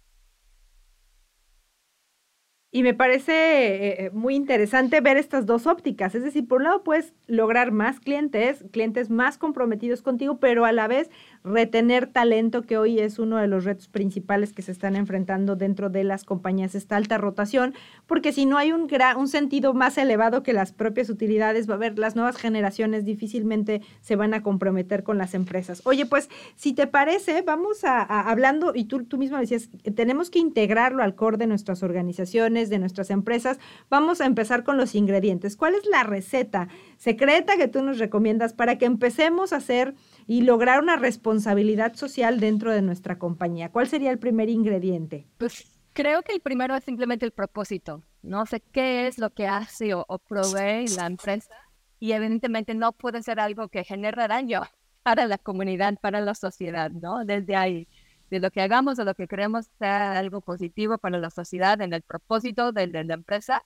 Y 2.70 2.82
me 2.82 2.92
parece 2.92 3.32
eh, 3.32 4.06
eh, 4.06 4.10
muy 4.12 4.34
interesante 4.34 5.00
ver 5.00 5.16
estas 5.16 5.46
dos 5.46 5.66
ópticas. 5.66 6.14
Es 6.14 6.22
decir, 6.22 6.46
por 6.46 6.58
un 6.58 6.64
lado 6.64 6.84
puedes 6.84 7.14
lograr 7.26 7.72
más 7.72 7.98
clientes, 7.98 8.64
clientes 8.72 9.08
más 9.08 9.38
comprometidos 9.38 10.02
contigo, 10.02 10.38
pero 10.38 10.66
a 10.66 10.72
la 10.72 10.86
vez 10.86 11.10
retener 11.44 12.06
talento, 12.06 12.62
que 12.62 12.78
hoy 12.78 12.98
es 12.98 13.18
uno 13.18 13.36
de 13.38 13.46
los 13.46 13.64
retos 13.64 13.88
principales 13.88 14.52
que 14.52 14.62
se 14.62 14.72
están 14.72 14.96
enfrentando 14.96 15.56
dentro 15.56 15.90
de 15.90 16.04
las 16.04 16.24
compañías, 16.24 16.74
esta 16.74 16.96
alta 16.96 17.18
rotación, 17.18 17.74
porque 18.06 18.32
si 18.32 18.46
no 18.46 18.58
hay 18.58 18.72
un, 18.72 18.88
un 19.16 19.28
sentido 19.28 19.74
más 19.74 19.98
elevado 19.98 20.42
que 20.42 20.52
las 20.52 20.72
propias 20.72 21.10
utilidades, 21.10 21.68
va 21.68 21.74
a 21.74 21.76
haber 21.76 21.98
las 21.98 22.16
nuevas 22.16 22.36
generaciones 22.36 23.04
difícilmente 23.04 23.82
se 24.00 24.16
van 24.16 24.34
a 24.34 24.42
comprometer 24.42 25.02
con 25.02 25.18
las 25.18 25.34
empresas. 25.34 25.82
Oye, 25.84 26.06
pues 26.06 26.28
si 26.56 26.72
te 26.72 26.86
parece, 26.86 27.42
vamos 27.42 27.84
a, 27.84 28.02
hablando, 28.02 28.72
y 28.74 28.84
tú, 28.84 29.04
tú 29.04 29.18
mismo 29.18 29.38
decías, 29.38 29.68
tenemos 29.94 30.30
que 30.30 30.38
integrarlo 30.38 31.02
al 31.02 31.14
core 31.14 31.36
de 31.36 31.46
nuestras 31.46 31.82
organizaciones 31.82 32.70
de 32.70 32.78
nuestras 32.78 33.10
empresas. 33.10 33.58
Vamos 33.90 34.20
a 34.20 34.26
empezar 34.26 34.64
con 34.64 34.76
los 34.76 34.94
ingredientes. 34.94 35.56
¿Cuál 35.56 35.74
es 35.74 35.86
la 35.86 36.02
receta 36.02 36.68
secreta 36.98 37.56
que 37.56 37.68
tú 37.68 37.82
nos 37.82 37.98
recomiendas 37.98 38.52
para 38.52 38.76
que 38.76 38.84
empecemos 38.84 39.54
a 39.54 39.56
hacer 39.56 39.94
y 40.26 40.42
lograr 40.42 40.82
una 40.82 40.96
responsabilidad 40.96 41.94
social 41.94 42.38
dentro 42.38 42.72
de 42.72 42.82
nuestra 42.82 43.18
compañía? 43.18 43.72
¿Cuál 43.72 43.88
sería 43.88 44.10
el 44.10 44.18
primer 44.18 44.50
ingrediente? 44.50 45.26
Pues 45.38 45.64
creo 45.94 46.22
que 46.22 46.32
el 46.32 46.40
primero 46.40 46.76
es 46.76 46.84
simplemente 46.84 47.24
el 47.24 47.32
propósito. 47.32 48.02
No 48.22 48.44
sé 48.44 48.60
qué 48.60 49.06
es 49.06 49.18
lo 49.18 49.30
que 49.30 49.46
hace 49.46 49.94
o, 49.94 50.04
provee 50.28 50.86
la 50.96 51.06
empresa 51.06 51.54
y 51.98 52.12
evidentemente 52.12 52.74
no 52.74 52.92
puede 52.92 53.22
ser 53.22 53.40
algo 53.40 53.68
que 53.68 53.84
genere 53.84 54.28
daño 54.28 54.62
para 55.02 55.26
la 55.26 55.38
comunidad, 55.38 55.94
para 56.00 56.20
la 56.20 56.34
sociedad, 56.34 56.90
¿no? 56.90 57.24
Desde 57.24 57.56
ahí 57.56 57.88
de 58.30 58.40
lo 58.40 58.50
que 58.50 58.60
hagamos, 58.60 58.98
o 58.98 59.04
lo 59.04 59.14
que 59.14 59.26
creemos 59.26 59.66
sea 59.78 60.18
algo 60.18 60.40
positivo 60.40 60.98
para 60.98 61.18
la 61.18 61.30
sociedad, 61.30 61.80
en 61.80 61.92
el 61.92 62.02
propósito 62.02 62.72
de, 62.72 62.86
la 62.86 63.14
empresa. 63.14 63.64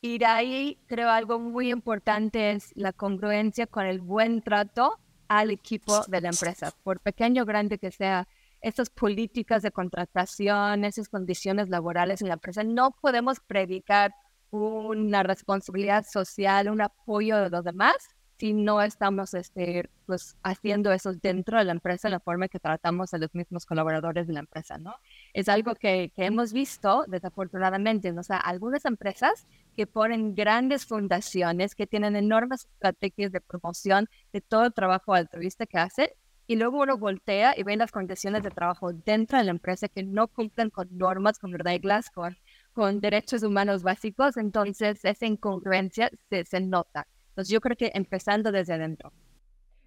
Y 0.00 0.18
de 0.18 0.26
ahí 0.26 0.78
creo 0.86 1.10
algo 1.10 1.38
muy 1.38 1.70
importante 1.70 2.52
es 2.52 2.72
la 2.74 2.92
congruencia 2.92 3.66
con 3.66 3.86
el 3.86 4.00
buen 4.00 4.42
trato 4.42 4.98
al 5.28 5.50
equipo 5.50 6.04
de 6.06 6.20
la 6.20 6.28
empresa, 6.28 6.72
por 6.82 7.00
pequeño 7.00 7.42
o 7.42 7.46
grande 7.46 7.78
que 7.78 7.90
sea. 7.90 8.28
Estas 8.60 8.90
políticas 8.90 9.62
de 9.62 9.70
contratación, 9.70 10.84
esas 10.84 11.08
condiciones 11.08 11.68
laborales 11.68 12.22
en 12.22 12.28
la 12.28 12.34
empresa, 12.34 12.64
no 12.64 12.92
podemos 12.92 13.40
predicar 13.40 14.12
una 14.50 15.22
responsabilidad 15.22 16.04
social, 16.10 16.70
un 16.70 16.80
apoyo 16.80 17.36
de 17.36 17.50
los 17.50 17.64
demás 17.64 17.96
si 18.38 18.52
no 18.52 18.82
estamos 18.82 19.34
este, 19.34 19.88
pues, 20.06 20.36
haciendo 20.42 20.92
eso 20.92 21.12
dentro 21.14 21.58
de 21.58 21.64
la 21.64 21.72
empresa, 21.72 22.08
la 22.08 22.20
forma 22.20 22.48
que 22.48 22.60
tratamos 22.60 23.14
a 23.14 23.18
los 23.18 23.34
mismos 23.34 23.66
colaboradores 23.66 24.26
de 24.26 24.34
la 24.34 24.40
empresa, 24.40 24.78
¿no? 24.78 24.94
Es 25.32 25.48
algo 25.48 25.74
que, 25.74 26.12
que 26.14 26.26
hemos 26.26 26.52
visto, 26.52 27.04
desafortunadamente, 27.08 28.10
o 28.12 28.22
sea, 28.22 28.36
algunas 28.36 28.84
empresas 28.84 29.46
que 29.74 29.86
ponen 29.86 30.34
grandes 30.34 30.86
fundaciones, 30.86 31.74
que 31.74 31.86
tienen 31.86 32.16
enormes 32.16 32.66
estrategias 32.66 33.32
de 33.32 33.40
promoción 33.40 34.08
de 34.32 34.40
todo 34.40 34.66
el 34.66 34.74
trabajo 34.74 35.14
altruista 35.14 35.66
que 35.66 35.78
hacen, 35.78 36.08
y 36.46 36.56
luego 36.56 36.80
uno 36.80 36.96
voltea 36.96 37.54
y 37.56 37.64
ve 37.64 37.76
las 37.76 37.90
condiciones 37.90 38.42
de 38.42 38.50
trabajo 38.50 38.92
dentro 38.92 39.38
de 39.38 39.44
la 39.44 39.50
empresa 39.50 39.88
que 39.88 40.04
no 40.04 40.28
cumplen 40.28 40.70
con 40.70 40.88
normas, 40.96 41.38
con 41.38 41.52
reglas, 41.52 42.10
con, 42.10 42.36
con 42.72 43.00
derechos 43.00 43.42
humanos 43.42 43.82
básicos, 43.82 44.36
entonces 44.36 45.04
esa 45.04 45.26
incongruencia 45.26 46.10
se, 46.30 46.44
se 46.44 46.60
nota. 46.60 47.08
Entonces 47.36 47.52
yo 47.52 47.60
creo 47.60 47.76
que 47.76 47.92
empezando 47.94 48.50
desde 48.50 48.72
adentro. 48.72 49.12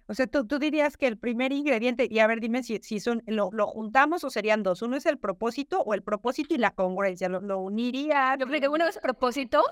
O 0.06 0.14
sea, 0.14 0.28
tú, 0.28 0.46
tú 0.46 0.60
dirías 0.60 0.96
que 0.96 1.08
el 1.08 1.18
primer 1.18 1.52
ingrediente, 1.52 2.06
y 2.08 2.20
a 2.20 2.28
ver, 2.28 2.38
dime 2.38 2.62
si, 2.62 2.78
si 2.78 3.00
son, 3.00 3.24
lo, 3.26 3.50
lo, 3.52 3.66
juntamos 3.66 4.22
o 4.22 4.30
serían 4.30 4.62
dos. 4.62 4.82
Uno 4.82 4.96
es 4.96 5.04
el 5.04 5.18
propósito 5.18 5.80
o 5.80 5.92
el 5.92 6.02
propósito 6.02 6.54
y 6.54 6.58
la 6.58 6.70
congruencia. 6.70 7.28
Lo, 7.28 7.40
lo 7.40 7.58
uniría. 7.58 8.36
Yo 8.38 8.46
creo 8.46 8.60
que 8.60 8.68
uno 8.68 8.86
es 8.86 8.94
el 8.94 9.02
propósito, 9.02 9.64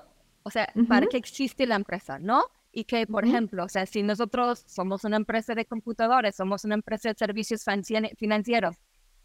o 0.43 0.49
sea, 0.49 0.67
para 0.89 1.07
que 1.07 1.15
existe 1.15 1.65
la 1.65 1.75
empresa, 1.75 2.19
¿no? 2.19 2.43
Y 2.73 2.83
que, 2.83 3.07
por 3.07 3.23
ejemplo, 3.23 3.63
o 3.63 3.69
sea, 3.69 3.85
si 3.85 4.03
nosotros 4.03 4.65
somos 4.67 5.05
una 5.05 5.15
empresa 5.15 5.55
de 5.55 5.63
computadores, 5.63 6.35
somos 6.35 6.65
una 6.65 6.75
empresa 6.75 7.07
de 7.07 7.15
servicios 7.15 7.63
financieros, 8.17 8.75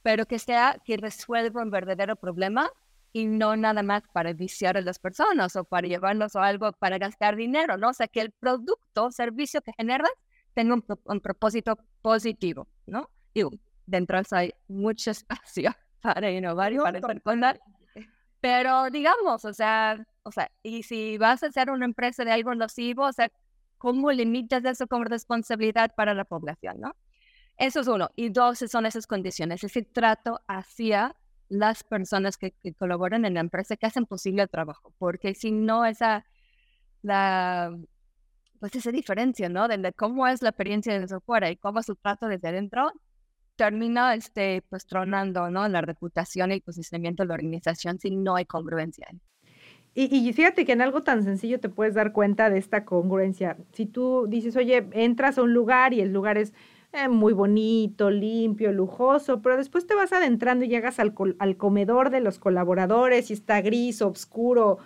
pero 0.02 0.26
que 0.26 0.38
sea 0.38 0.80
que 0.84 0.96
resuelva 0.96 1.60
un 1.60 1.70
verdadero 1.70 2.14
problema, 2.14 2.70
y 3.14 3.26
no 3.26 3.56
nada 3.56 3.84
más 3.84 4.02
para 4.12 4.32
viciar 4.32 4.76
a 4.76 4.80
las 4.80 4.98
personas 4.98 5.54
o 5.54 5.62
para 5.62 5.86
llevarlos 5.86 6.34
a 6.34 6.44
algo 6.44 6.72
para 6.72 6.98
gastar 6.98 7.36
dinero, 7.36 7.78
¿no? 7.78 7.90
O 7.90 7.92
sea, 7.92 8.08
que 8.08 8.20
el 8.20 8.32
producto 8.32 9.04
o 9.04 9.12
servicio 9.12 9.62
que 9.62 9.72
generas 9.78 10.10
tenga 10.52 10.74
un, 10.74 11.20
propósito 11.20 11.78
positivo, 12.02 12.66
¿no? 12.86 13.08
Y 13.32 13.44
dentro 13.86 14.16
de 14.16 14.22
eso 14.22 14.34
hay 14.34 14.52
mucho 14.66 15.10
espacio 15.12 15.72
para 16.00 16.28
innovar 16.28 16.72
y 16.72 16.78
para 16.78 16.98
responder. 16.98 17.60
Pero 18.40 18.90
digamos, 18.90 19.44
o 19.44 19.54
sea, 19.54 20.04
o 20.24 20.32
sea, 20.32 20.50
y 20.64 20.82
si 20.82 21.16
vas 21.16 21.44
a 21.44 21.52
ser 21.52 21.70
una 21.70 21.84
empresa 21.84 22.24
de 22.24 22.32
algo 22.32 22.52
nocivo, 22.56 23.04
o 23.04 23.12
sea, 23.12 23.30
¿cómo 23.78 24.10
limitas 24.10 24.64
eso 24.64 24.88
como 24.88 25.04
responsabilidad 25.04 25.94
para 25.94 26.14
la 26.14 26.24
población, 26.24 26.80
no? 26.80 26.96
Eso 27.58 27.78
es 27.78 27.86
uno. 27.86 28.10
Y 28.16 28.30
dos 28.30 28.58
son 28.58 28.86
esas 28.86 29.06
condiciones, 29.06 29.62
ese 29.62 29.82
trato 29.82 30.40
hacia 30.48 31.14
las 31.48 31.84
personas 31.84 32.36
que, 32.36 32.54
colaboran 32.78 33.24
en 33.24 33.34
la 33.34 33.40
empresa 33.40 33.76
que 33.76 33.86
hacen 33.86 34.06
posible 34.06 34.42
el 34.42 34.48
trabajo, 34.48 34.92
porque 34.98 35.34
si 35.34 35.52
no 35.52 35.84
esa, 35.84 36.24
la, 37.02 37.76
pues 38.60 38.74
esa 38.76 38.90
diferencia, 38.92 39.48
¿no? 39.48 39.68
De, 39.68 39.92
cómo 39.92 40.26
es 40.26 40.42
la 40.42 40.50
experiencia 40.50 40.98
desde 40.98 41.16
afuera 41.16 41.50
y 41.50 41.56
cómo 41.56 41.80
es 41.80 41.86
su 41.86 41.96
trato 41.96 42.28
desde 42.28 42.48
adentro, 42.48 42.92
termina 43.56 44.14
este, 44.14 44.62
pues 44.68 44.86
tronando, 44.86 45.50
¿no? 45.50 45.68
La 45.68 45.80
reputación 45.80 46.50
y 46.50 46.54
el 46.54 46.62
posicionamiento 46.62 47.22
de 47.22 47.28
la 47.28 47.34
organización 47.34 47.98
si 47.98 48.10
no 48.10 48.36
hay 48.36 48.46
congruencia. 48.46 49.06
Y, 49.96 50.16
y, 50.16 50.32
fíjate 50.32 50.64
que 50.64 50.72
en 50.72 50.82
algo 50.82 51.02
tan 51.02 51.22
sencillo 51.22 51.60
te 51.60 51.68
puedes 51.68 51.94
dar 51.94 52.12
cuenta 52.12 52.50
de 52.50 52.58
esta 52.58 52.84
congruencia. 52.84 53.56
Si 53.72 53.86
tú 53.86 54.26
dices, 54.28 54.56
oye, 54.56 54.88
entras 54.90 55.38
a 55.38 55.42
un 55.42 55.54
lugar 55.54 55.94
y 55.94 56.00
el 56.00 56.12
lugar 56.12 56.36
es 56.36 56.52
eh, 56.94 57.08
muy 57.08 57.32
bonito, 57.32 58.10
limpio, 58.10 58.72
lujoso, 58.72 59.42
pero 59.42 59.56
después 59.56 59.86
te 59.86 59.94
vas 59.94 60.12
adentrando 60.12 60.64
y 60.64 60.68
llegas 60.68 60.98
al, 60.98 61.14
al 61.38 61.56
comedor 61.56 62.10
de 62.10 62.20
los 62.20 62.38
colaboradores 62.38 63.30
y 63.30 63.34
está 63.34 63.60
gris, 63.60 64.00
oscuro, 64.00 64.78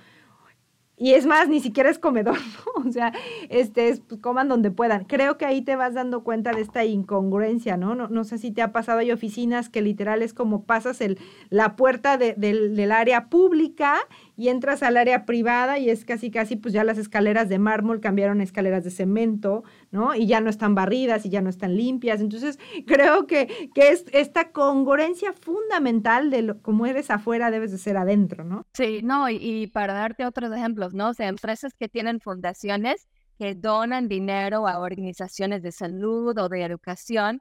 y 1.00 1.14
es 1.14 1.26
más, 1.26 1.48
ni 1.48 1.60
siquiera 1.60 1.90
es 1.90 1.98
comedor, 1.98 2.36
¿no? 2.76 2.88
O 2.88 2.92
sea, 2.92 3.12
este 3.48 3.88
es, 3.88 4.00
pues, 4.00 4.20
coman 4.20 4.48
donde 4.48 4.70
puedan. 4.70 5.04
Creo 5.04 5.38
que 5.38 5.46
ahí 5.46 5.62
te 5.62 5.76
vas 5.76 5.94
dando 5.94 6.24
cuenta 6.24 6.52
de 6.52 6.60
esta 6.60 6.84
incongruencia, 6.84 7.76
¿no? 7.76 7.94
No, 7.94 8.08
no 8.08 8.24
sé 8.24 8.38
si 8.38 8.50
te 8.50 8.62
ha 8.62 8.72
pasado, 8.72 8.98
hay 8.98 9.12
oficinas 9.12 9.68
que 9.68 9.80
literal 9.80 10.22
es 10.22 10.34
como 10.34 10.64
pasas 10.64 11.00
el, 11.00 11.18
la 11.50 11.76
puerta 11.76 12.18
del 12.18 12.92
área 12.92 13.28
pública 13.28 13.96
y 14.38 14.50
entras 14.50 14.84
al 14.84 14.96
área 14.96 15.26
privada 15.26 15.80
y 15.80 15.90
es 15.90 16.04
casi, 16.04 16.30
casi, 16.30 16.54
pues 16.54 16.72
ya 16.72 16.84
las 16.84 16.96
escaleras 16.96 17.48
de 17.48 17.58
mármol 17.58 18.00
cambiaron 18.00 18.40
a 18.40 18.44
escaleras 18.44 18.84
de 18.84 18.92
cemento, 18.92 19.64
¿no? 19.90 20.14
Y 20.14 20.28
ya 20.28 20.40
no 20.40 20.48
están 20.48 20.76
barridas 20.76 21.26
y 21.26 21.28
ya 21.28 21.42
no 21.42 21.50
están 21.50 21.76
limpias. 21.76 22.20
Entonces, 22.20 22.56
creo 22.86 23.26
que, 23.26 23.68
que 23.74 23.88
es 23.88 24.04
esta 24.12 24.52
congruencia 24.52 25.32
fundamental 25.32 26.30
de 26.30 26.42
lo, 26.42 26.62
como 26.62 26.86
eres 26.86 27.10
afuera, 27.10 27.50
debes 27.50 27.72
de 27.72 27.78
ser 27.78 27.96
adentro, 27.96 28.44
¿no? 28.44 28.62
Sí, 28.74 29.00
no, 29.02 29.28
y, 29.28 29.38
y 29.38 29.66
para 29.66 29.92
darte 29.92 30.24
otros 30.24 30.52
ejemplos, 30.52 30.94
¿no? 30.94 31.08
O 31.08 31.14
sea, 31.14 31.26
empresas 31.26 31.74
que 31.74 31.88
tienen 31.88 32.20
fundaciones 32.20 33.08
que 33.38 33.56
donan 33.56 34.06
dinero 34.06 34.68
a 34.68 34.78
organizaciones 34.78 35.62
de 35.62 35.72
salud 35.72 36.38
o 36.38 36.48
de 36.48 36.62
educación, 36.62 37.40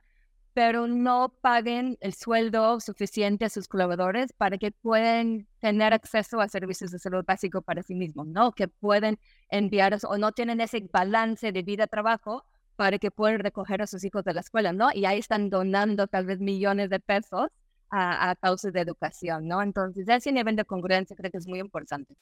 pero 0.58 0.88
no 0.88 1.30
paguen 1.42 2.00
el 2.02 2.16
sueldo 2.16 2.80
suficiente 2.80 3.46
a 3.46 3.50
sus 3.50 3.68
colaboradores 3.68 4.34
para 4.34 4.58
que 4.58 4.72
puedan 4.72 5.48
tener 5.60 5.94
acceso 5.94 6.42
a 6.42 6.48
servicios 6.48 6.90
de 6.90 6.98
salud 6.98 7.24
básico 7.24 7.62
para 7.62 7.84
sí 7.84 7.94
mismos, 7.94 8.26
¿no? 8.26 8.52
Que 8.54 8.68
pueden 8.68 9.20
enviar 9.50 9.96
o 10.04 10.18
no 10.18 10.32
tienen 10.32 10.60
ese 10.60 10.80
balance 10.92 11.52
de 11.52 11.62
vida-trabajo 11.62 12.44
para 12.76 12.98
que 12.98 13.12
puedan 13.12 13.40
recoger 13.40 13.84
a 13.84 13.86
sus 13.86 14.04
hijos 14.04 14.24
de 14.24 14.34
la 14.34 14.42
escuela, 14.42 14.74
¿no? 14.74 14.90
Y 14.92 15.06
ahí 15.06 15.20
están 15.20 15.52
donando 15.52 16.08
tal 16.08 16.26
vez 16.26 16.40
millones 16.40 16.90
de 16.90 17.02
pesos 17.02 17.50
a, 17.92 18.32
a 18.32 18.36
causa 18.36 18.72
de 18.72 18.82
educación, 18.82 19.48
¿no? 19.48 19.62
Entonces, 19.62 20.10
ese 20.10 20.32
nivel 20.32 20.56
de 20.56 20.66
congruencia 20.66 21.16
creo 21.16 21.30
que 21.30 21.38
es 21.38 21.48
muy 21.48 21.60
importante. 21.60 22.16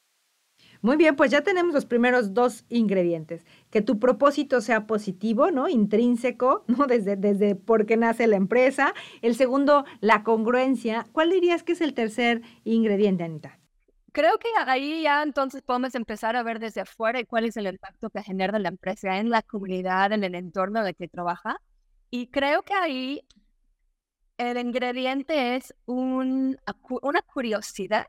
Muy 0.85 0.97
bien, 0.97 1.15
pues 1.15 1.31
ya 1.31 1.41
tenemos 1.41 1.73
los 1.73 1.87
primeros 1.87 2.35
dos 2.35 2.63
ingredientes. 2.69 3.43
Que 3.71 3.81
tu 3.81 3.97
propósito 3.97 4.61
sea 4.61 4.85
positivo, 4.85 5.49
¿no? 5.49 5.67
Intrínseco, 5.67 6.63
¿no? 6.67 6.85
Desde, 6.85 7.15
desde 7.15 7.55
por 7.55 7.87
qué 7.87 7.97
nace 7.97 8.27
la 8.27 8.35
empresa. 8.35 8.93
El 9.23 9.33
segundo, 9.33 9.85
la 9.99 10.21
congruencia. 10.21 11.07
¿Cuál 11.11 11.31
dirías 11.31 11.63
que 11.63 11.71
es 11.71 11.81
el 11.81 11.95
tercer 11.95 12.43
ingrediente, 12.65 13.23
Anita? 13.23 13.57
Creo 14.11 14.37
que 14.37 14.47
ahí 14.67 15.01
ya 15.01 15.23
entonces 15.23 15.63
podemos 15.63 15.95
empezar 15.95 16.35
a 16.35 16.43
ver 16.43 16.59
desde 16.59 16.81
afuera 16.81 17.19
cuál 17.25 17.45
es 17.45 17.57
el 17.57 17.65
impacto 17.65 18.11
que 18.11 18.21
genera 18.21 18.59
la 18.59 18.69
empresa 18.69 19.17
en 19.17 19.31
la 19.31 19.41
comunidad, 19.41 20.11
en 20.11 20.23
el 20.23 20.35
entorno 20.35 20.81
en 20.81 20.85
el 20.85 20.95
que 20.95 21.07
trabaja. 21.07 21.59
Y 22.11 22.27
creo 22.27 22.61
que 22.61 22.75
ahí 22.75 23.21
el 24.37 24.59
ingrediente 24.59 25.55
es 25.55 25.73
un, 25.87 26.59
una 27.01 27.21
curiosidad 27.23 28.05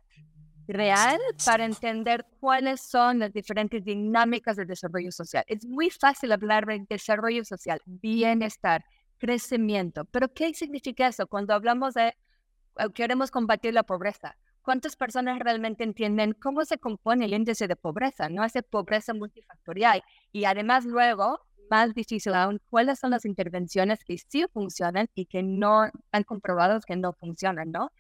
real 0.67 1.19
para 1.45 1.65
entender 1.65 2.27
cuáles 2.41 2.81
son 2.81 3.21
las 3.21 3.33
diferentes 3.33 3.85
dinámicas 3.85 4.57
del 4.57 4.67
desarrollo 4.67 5.13
social. 5.13 5.45
Es 5.47 5.65
muy 5.65 5.91
fácil 5.91 6.33
hablar 6.33 6.67
de 6.67 6.85
desarrollo 6.89 7.45
social, 7.45 7.81
bienestar, 7.85 8.85
crecimiento, 9.19 10.05
pero 10.07 10.33
¿qué 10.33 10.53
significa 10.55 11.07
eso 11.07 11.27
cuando 11.27 11.55
hablamos 11.55 11.95
de 11.95 12.09
eh, 12.09 12.93
queremos 12.95 13.31
combatir 13.31 13.75
la 13.75 13.83
pobreza? 13.83 14.37
¿Cuántas 14.63 14.97
personas 14.97 15.39
realmente 15.39 15.85
entienden 15.85 16.33
cómo 16.33 16.65
se 16.65 16.79
compone 16.79 17.27
el 17.27 17.35
índice 17.35 17.69
de 17.69 17.77
pobreza? 17.77 18.29
No 18.29 18.45
de 18.49 18.63
pobreza 18.65 19.15
multifactorial. 19.15 20.03
Y 20.33 20.45
además 20.45 20.85
luego, 20.85 21.39
más 21.71 21.95
difícil 21.95 22.35
aún, 22.35 22.61
cuáles 22.69 22.99
son 22.99 23.13
las 23.13 23.25
intervenciones 23.25 24.03
que 24.05 24.19
sí 24.19 24.45
funcionan 24.53 25.09
y 25.15 25.27
que 25.27 25.45
no 25.45 25.89
han 26.11 26.25
comprobado 26.25 26.81
que 26.81 26.97
no 26.97 27.13
funcionan, 27.13 27.71
¿no? 27.71 27.93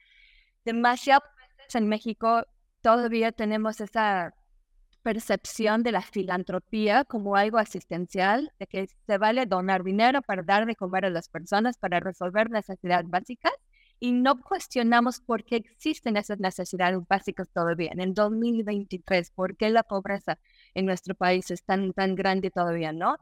Demasiado 0.65 1.23
en 1.73 1.89
México 1.89 2.45
todavía 2.87 3.33
tenemos 3.33 3.81
esa 3.81 4.33
percepción 5.03 5.83
de 5.83 5.91
la 5.91 6.03
filantropía 6.03 7.05
como 7.05 7.35
algo 7.35 7.59
asistencial, 7.59 8.53
de 8.61 8.69
que 8.69 8.87
se 8.87 9.19
vale 9.19 9.45
donar 9.45 9.83
dinero 9.83 10.23
para 10.23 10.45
dar 10.45 10.67
de 10.67 10.77
comer 10.77 11.05
a 11.05 11.11
las 11.11 11.29
personas, 11.29 11.79
para 11.79 11.99
resolver 11.99 12.49
necesidades 12.49 13.11
básicas, 13.11 13.53
y 13.99 14.13
no 14.13 14.41
cuestionamos 14.41 15.19
por 15.19 15.43
qué 15.43 15.57
existen 15.57 16.17
esas 16.17 16.39
necesidades 16.39 17.01
básicas 17.09 17.49
todavía. 17.49 17.91
En 17.91 17.99
el 17.99 18.15
2023, 18.15 19.33
¿por 19.33 19.57
qué 19.57 19.71
la 19.71 19.83
pobreza 19.83 20.39
en 20.73 20.87
nuestro 20.87 21.17
país 21.17 21.51
es 21.51 21.65
tan, 21.65 21.93
tan 21.93 22.15
grande 22.15 22.53
todavía, 22.53 22.93
no? 22.93 23.17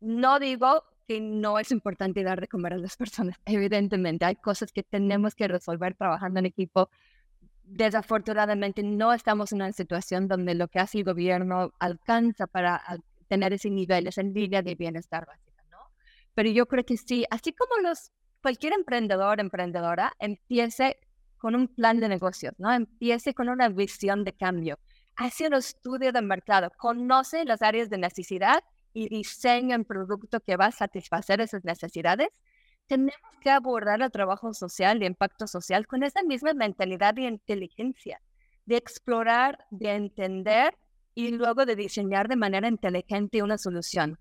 No 0.00 0.38
digo 0.38 0.84
que 1.08 1.22
no 1.22 1.58
es 1.58 1.72
importante 1.72 2.22
dar 2.22 2.38
de 2.38 2.48
comer 2.48 2.74
a 2.74 2.76
las 2.76 2.98
personas. 2.98 3.36
Evidentemente, 3.46 4.26
hay 4.26 4.36
cosas 4.36 4.72
que 4.72 4.82
tenemos 4.82 5.34
que 5.34 5.48
resolver 5.48 5.94
trabajando 5.94 6.40
en 6.40 6.44
equipo, 6.44 6.90
desafortunadamente 7.70 8.82
no 8.82 9.12
estamos 9.12 9.52
en 9.52 9.62
una 9.62 9.72
situación 9.72 10.26
donde 10.26 10.54
lo 10.54 10.66
que 10.68 10.80
hace 10.80 10.98
el 10.98 11.04
gobierno 11.04 11.72
alcanza 11.78 12.46
para 12.46 12.82
tener 13.28 13.52
ese 13.52 13.70
nivel, 13.70 14.08
esa 14.08 14.22
línea 14.22 14.60
de 14.60 14.74
bienestar 14.74 15.24
básica, 15.24 15.62
¿no? 15.70 15.78
Pero 16.34 16.50
yo 16.50 16.66
creo 16.66 16.84
que 16.84 16.96
sí, 16.96 17.24
así 17.30 17.52
como 17.52 17.80
los, 17.80 18.10
cualquier 18.42 18.72
emprendedor, 18.72 19.38
emprendedora, 19.38 20.12
empiece 20.18 20.98
con 21.38 21.54
un 21.54 21.68
plan 21.68 22.00
de 22.00 22.08
negocios, 22.08 22.54
¿no? 22.58 22.72
Empiece 22.72 23.34
con 23.34 23.48
una 23.48 23.68
visión 23.68 24.24
de 24.24 24.32
cambio, 24.32 24.78
hace 25.14 25.46
un 25.46 25.54
estudio 25.54 26.12
de 26.12 26.22
mercado, 26.22 26.72
conoce 26.76 27.44
las 27.44 27.62
áreas 27.62 27.88
de 27.88 27.98
necesidad 27.98 28.64
y 28.92 29.08
diseña 29.08 29.76
un 29.76 29.84
producto 29.84 30.40
que 30.40 30.56
va 30.56 30.66
a 30.66 30.72
satisfacer 30.72 31.40
esas 31.40 31.64
necesidades 31.64 32.28
tenemos 32.90 33.14
que 33.40 33.50
abordar 33.50 34.02
el 34.02 34.10
trabajo 34.10 34.52
social 34.52 35.00
y 35.00 35.06
impacto 35.06 35.46
social 35.46 35.86
con 35.86 36.02
esa 36.02 36.24
misma 36.24 36.54
mentalidad 36.54 37.14
de 37.14 37.22
inteligencia, 37.22 38.20
de 38.66 38.76
explorar, 38.76 39.64
de 39.70 39.94
entender 39.94 40.76
y 41.14 41.30
luego 41.30 41.66
de 41.66 41.76
diseñar 41.76 42.26
de 42.26 42.34
manera 42.34 42.66
inteligente 42.66 43.44
una 43.44 43.58
solución. 43.58 44.18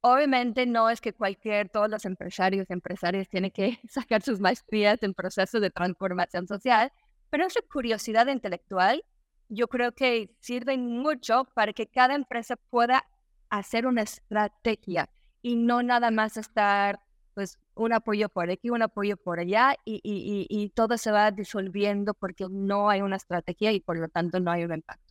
Obviamente 0.00 0.66
no 0.66 0.90
es 0.90 1.00
que 1.00 1.12
cualquier, 1.12 1.68
todos 1.68 1.88
los 1.88 2.04
empresarios 2.06 2.66
y 2.68 2.72
empresarias 2.72 3.28
tienen 3.28 3.52
que 3.52 3.78
sacar 3.88 4.20
sus 4.22 4.40
maestrías 4.40 5.00
en 5.04 5.14
proceso 5.14 5.60
de 5.60 5.70
transformación 5.70 6.48
social, 6.48 6.90
pero 7.30 7.46
esa 7.46 7.60
curiosidad 7.72 8.26
intelectual 8.26 9.04
yo 9.48 9.68
creo 9.68 9.92
que 9.92 10.34
sirve 10.40 10.76
mucho 10.76 11.44
para 11.54 11.72
que 11.72 11.86
cada 11.86 12.16
empresa 12.16 12.56
pueda 12.56 13.04
hacer 13.48 13.86
una 13.86 14.02
estrategia 14.02 15.08
y 15.40 15.54
no 15.54 15.84
nada 15.84 16.10
más 16.10 16.36
estar 16.36 16.98
pues 17.34 17.58
un 17.74 17.92
apoyo 17.92 18.28
por 18.28 18.50
aquí, 18.50 18.70
un 18.70 18.82
apoyo 18.82 19.16
por 19.16 19.40
allá 19.40 19.74
y, 19.84 20.00
y, 20.02 20.46
y, 20.48 20.68
todo 20.70 20.98
se 20.98 21.10
va 21.10 21.30
disolviendo 21.30 22.14
porque 22.14 22.46
no 22.50 22.90
hay 22.90 23.02
una 23.02 23.16
estrategia 23.16 23.72
y 23.72 23.80
por 23.80 23.98
lo 23.98 24.08
tanto 24.08 24.40
no 24.40 24.50
hay 24.50 24.64
un 24.64 24.74
impacto. 24.74 25.10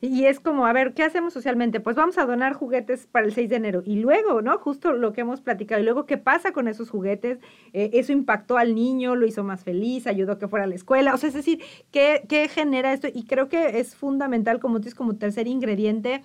Y 0.00 0.24
es 0.26 0.40
como, 0.40 0.66
a 0.66 0.72
ver, 0.72 0.94
¿qué 0.94 1.02
hacemos 1.02 1.32
socialmente? 1.32 1.80
Pues 1.80 1.96
vamos 1.96 2.18
a 2.18 2.26
donar 2.26 2.54
juguetes 2.54 3.06
para 3.06 3.26
el 3.26 3.32
6 3.32 3.50
de 3.50 3.56
enero. 3.56 3.82
Y 3.84 3.96
luego, 3.96 4.42
¿no? 4.42 4.58
Justo 4.58 4.92
lo 4.92 5.12
que 5.12 5.22
hemos 5.22 5.40
platicado. 5.40 5.80
Y 5.80 5.84
luego, 5.84 6.06
¿qué 6.06 6.18
pasa 6.18 6.52
con 6.52 6.68
esos 6.68 6.90
juguetes? 6.90 7.38
Eh, 7.72 7.90
eso 7.94 8.12
impactó 8.12 8.56
al 8.58 8.74
niño, 8.74 9.16
lo 9.16 9.26
hizo 9.26 9.44
más 9.44 9.64
feliz, 9.64 10.06
ayudó 10.06 10.32
a 10.32 10.38
que 10.38 10.48
fuera 10.48 10.64
a 10.64 10.68
la 10.68 10.74
escuela. 10.74 11.14
O 11.14 11.18
sea, 11.18 11.28
es 11.28 11.34
decir, 11.34 11.62
¿qué, 11.90 12.24
qué 12.28 12.48
genera 12.48 12.92
esto? 12.92 13.08
Y 13.12 13.24
creo 13.24 13.48
que 13.48 13.80
es 13.80 13.94
fundamental, 13.94 14.60
como 14.60 14.76
tú 14.76 14.84
dices, 14.84 14.94
como 14.94 15.16
tercer 15.16 15.46
ingrediente, 15.46 16.22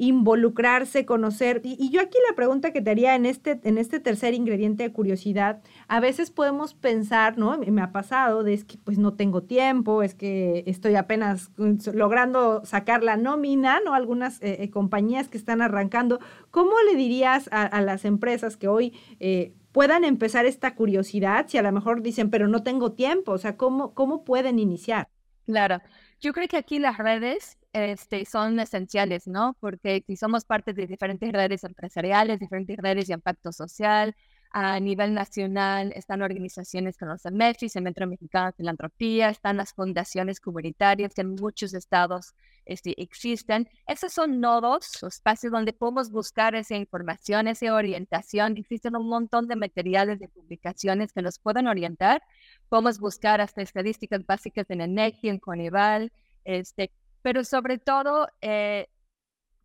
involucrarse, 0.00 1.04
conocer. 1.04 1.60
Y, 1.62 1.90
yo 1.90 2.00
aquí 2.00 2.16
la 2.26 2.34
pregunta 2.34 2.72
que 2.72 2.80
te 2.80 2.90
haría 2.90 3.14
en 3.14 3.26
este, 3.26 3.60
en 3.64 3.76
este 3.76 4.00
tercer 4.00 4.32
ingrediente 4.32 4.82
de 4.82 4.92
curiosidad, 4.92 5.60
a 5.88 6.00
veces 6.00 6.30
podemos 6.30 6.72
pensar, 6.72 7.36
¿no? 7.36 7.58
Me 7.58 7.82
ha 7.82 7.92
pasado, 7.92 8.42
de 8.42 8.54
es 8.54 8.64
que 8.64 8.78
pues 8.78 8.96
no 8.98 9.12
tengo 9.12 9.42
tiempo, 9.42 10.02
es 10.02 10.14
que 10.14 10.64
estoy 10.66 10.96
apenas 10.96 11.50
logrando 11.92 12.64
sacar 12.64 13.02
la 13.02 13.18
nómina, 13.18 13.80
¿no? 13.84 13.92
Algunas 13.92 14.40
eh, 14.40 14.62
eh, 14.62 14.70
compañías 14.70 15.28
que 15.28 15.36
están 15.36 15.60
arrancando. 15.60 16.18
¿Cómo 16.50 16.72
le 16.90 16.96
dirías 16.96 17.50
a, 17.52 17.80
las 17.82 18.04
empresas 18.04 18.56
que 18.56 18.68
hoy... 18.68 18.94
Eh, 19.20 19.52
puedan 19.72 20.02
empezar 20.02 20.46
esta 20.46 20.74
curiosidad, 20.74 21.46
si 21.46 21.56
a 21.56 21.62
lo 21.62 21.70
mejor 21.70 22.02
dicen, 22.02 22.28
pero 22.28 22.48
no 22.48 22.64
tengo 22.64 22.90
tiempo, 22.90 23.30
o 23.30 23.38
sea, 23.38 23.56
¿cómo, 23.56 23.94
cómo 23.94 24.24
pueden 24.24 24.58
iniciar? 24.58 25.08
Claro, 25.46 25.80
yo 26.20 26.32
creo 26.32 26.48
que 26.48 26.56
aquí 26.58 26.78
las 26.78 26.98
redes 26.98 27.58
este, 27.72 28.24
son 28.24 28.58
esenciales, 28.60 29.26
¿no? 29.26 29.56
Porque 29.60 30.04
si 30.06 30.16
somos 30.16 30.44
parte 30.44 30.72
de 30.74 30.86
diferentes 30.86 31.32
redes 31.32 31.64
empresariales, 31.64 32.38
diferentes 32.40 32.76
redes 32.76 33.06
de 33.08 33.14
impacto 33.14 33.52
social, 33.52 34.14
a 34.52 34.80
nivel 34.80 35.14
nacional 35.14 35.92
están 35.94 36.22
organizaciones 36.22 36.98
como 36.98 37.14
el 37.22 37.32
MEFI, 37.32 37.68
Centro 37.68 38.06
Mexicano 38.06 38.46
de 38.46 38.52
Filantropía, 38.52 39.30
están 39.30 39.56
las 39.56 39.72
fundaciones 39.72 40.40
comunitarias 40.40 41.14
que 41.14 41.20
en 41.20 41.36
muchos 41.36 41.72
estados 41.72 42.34
este, 42.64 43.00
existen. 43.00 43.68
Esos 43.86 44.12
son 44.12 44.40
nodos, 44.40 45.02
espacios 45.04 45.52
donde 45.52 45.72
podemos 45.72 46.10
buscar 46.10 46.56
esa 46.56 46.74
información, 46.76 47.46
esa 47.46 47.72
orientación. 47.72 48.56
Existen 48.56 48.96
un 48.96 49.08
montón 49.08 49.46
de 49.46 49.54
materiales 49.56 50.18
de 50.18 50.28
publicaciones 50.28 51.12
que 51.12 51.22
nos 51.22 51.38
pueden 51.38 51.68
orientar. 51.68 52.22
Podemos 52.68 52.98
buscar 52.98 53.40
hasta 53.40 53.62
estadísticas 53.62 54.26
básicas 54.26 54.68
en 54.70 54.80
ENEGI, 54.80 55.28
en 55.28 55.38
CONIVAL, 55.38 56.12
este, 56.44 56.90
pero 57.22 57.44
sobre 57.44 57.78
todo 57.78 58.28
eh, 58.40 58.88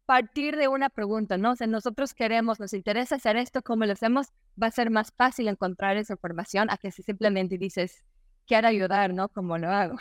partir 0.06 0.56
de 0.56 0.68
una 0.68 0.90
pregunta, 0.90 1.38
¿no? 1.38 1.54
O 1.54 1.68
nosotros 1.68 2.14
queremos, 2.14 2.60
nos 2.60 2.74
interesa 2.74 3.16
hacer 3.16 3.38
esto, 3.38 3.62
¿cómo 3.62 3.86
lo 3.86 3.94
hacemos? 3.94 4.28
Va 4.62 4.68
a 4.68 4.72
ser 4.72 4.90
más 4.90 5.12
fácil 5.12 5.48
encontrar 5.48 5.98
esa 5.98 6.14
información 6.14 6.70
a 6.70 6.78
que 6.78 6.92
si 6.92 7.04
simplemente 7.04 7.58
dices, 7.58 8.04
quiero 8.48 8.68
ayudar, 8.68 9.14
¿no? 9.14 9.30
¿Cómo 9.30 9.58
lo 9.58 9.70
hago? 9.70 9.98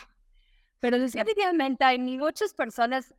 Pero 0.81 0.99
definitivamente 0.99 1.85
hay 1.85 1.99
muchas 1.99 2.53
personas, 2.53 3.15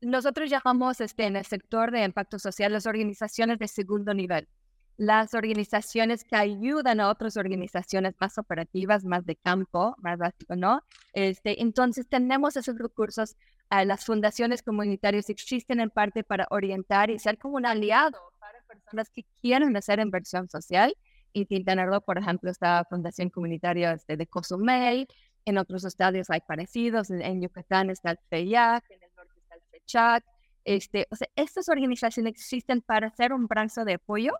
nosotros 0.00 0.48
llamamos 0.48 1.00
este, 1.00 1.26
en 1.26 1.36
el 1.36 1.44
sector 1.44 1.90
de 1.90 2.04
impacto 2.04 2.38
social 2.38 2.72
las 2.72 2.86
organizaciones 2.86 3.58
de 3.58 3.68
segundo 3.68 4.14
nivel 4.14 4.48
las 4.96 5.34
organizaciones 5.34 6.24
que 6.24 6.36
ayudan 6.36 7.00
a 7.00 7.08
otras 7.08 7.36
organizaciones 7.36 8.14
más 8.20 8.38
operativas, 8.38 9.04
más 9.04 9.24
de 9.24 9.36
campo, 9.36 9.96
más 9.98 10.18
básico, 10.18 10.54
¿no? 10.54 10.84
Este, 11.12 11.60
entonces 11.62 12.08
tenemos 12.08 12.56
esos 12.56 12.78
recursos. 12.78 13.36
Las 13.84 14.04
fundaciones 14.04 14.62
comunitarias 14.62 15.30
existen 15.30 15.80
en 15.80 15.90
parte 15.90 16.24
para 16.24 16.46
orientar 16.50 17.10
y 17.10 17.18
ser 17.18 17.38
como 17.38 17.56
un 17.56 17.66
aliado 17.66 18.18
para 18.38 18.60
personas 18.62 19.08
que 19.08 19.24
quieren 19.40 19.74
hacer 19.76 19.98
inversión 19.98 20.48
social. 20.48 20.94
Y 21.32 21.46
Quintana 21.46 21.86
Roo, 21.86 22.02
por 22.02 22.18
ejemplo, 22.18 22.50
está 22.50 22.84
Fundación 22.88 23.30
Comunitaria 23.30 23.92
este, 23.92 24.18
de 24.18 24.26
Cozumel, 24.26 25.08
en 25.44 25.58
otros 25.58 25.84
estados 25.84 26.30
hay 26.30 26.40
parecidos, 26.40 27.10
en, 27.10 27.40
Yucatán 27.40 27.90
está 27.90 28.12
el 28.12 28.18
FEIAC, 28.28 28.84
en 28.90 29.02
el 29.02 29.10
norte 29.16 29.40
está 29.40 29.54
el 29.54 29.62
FECHAC. 29.70 30.24
Este, 30.64 31.06
o 31.10 31.16
sea, 31.16 31.28
estas 31.34 31.68
organizaciones 31.68 32.32
existen 32.32 32.82
para 32.82 33.10
ser 33.10 33.32
un 33.32 33.48
brazo 33.48 33.84
de 33.84 33.94
apoyo 33.94 34.34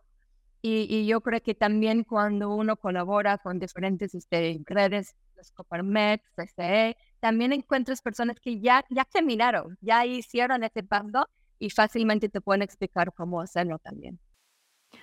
y, 0.63 1.07
yo 1.07 1.21
creo 1.21 1.43
que 1.43 1.55
también 1.55 2.05
cuando 2.05 2.55
uno 2.55 2.77
colabora 2.77 3.39
con 3.39 3.59
diferentes 3.59 4.15
este, 4.15 4.61
redes, 4.65 5.17
los 5.37 5.51
Coparmex, 5.51 6.23
CCE, 6.37 6.97
también 7.19 7.53
encuentras 7.53 8.01
personas 8.01 8.39
que 8.39 8.61
ya, 8.61 8.85
ya 8.89 9.05
terminaron, 9.05 9.77
ya 9.81 10.07
hicieron 10.07 10.63
ese 10.63 10.85
paso 10.85 11.29
y 11.59 11.71
fácilmente 11.71 12.29
te 12.29 12.41
pueden 12.41 12.63
explicar 12.63 13.13
cómo 13.13 13.41
hacerlo 13.41 13.81
también. 13.81 14.21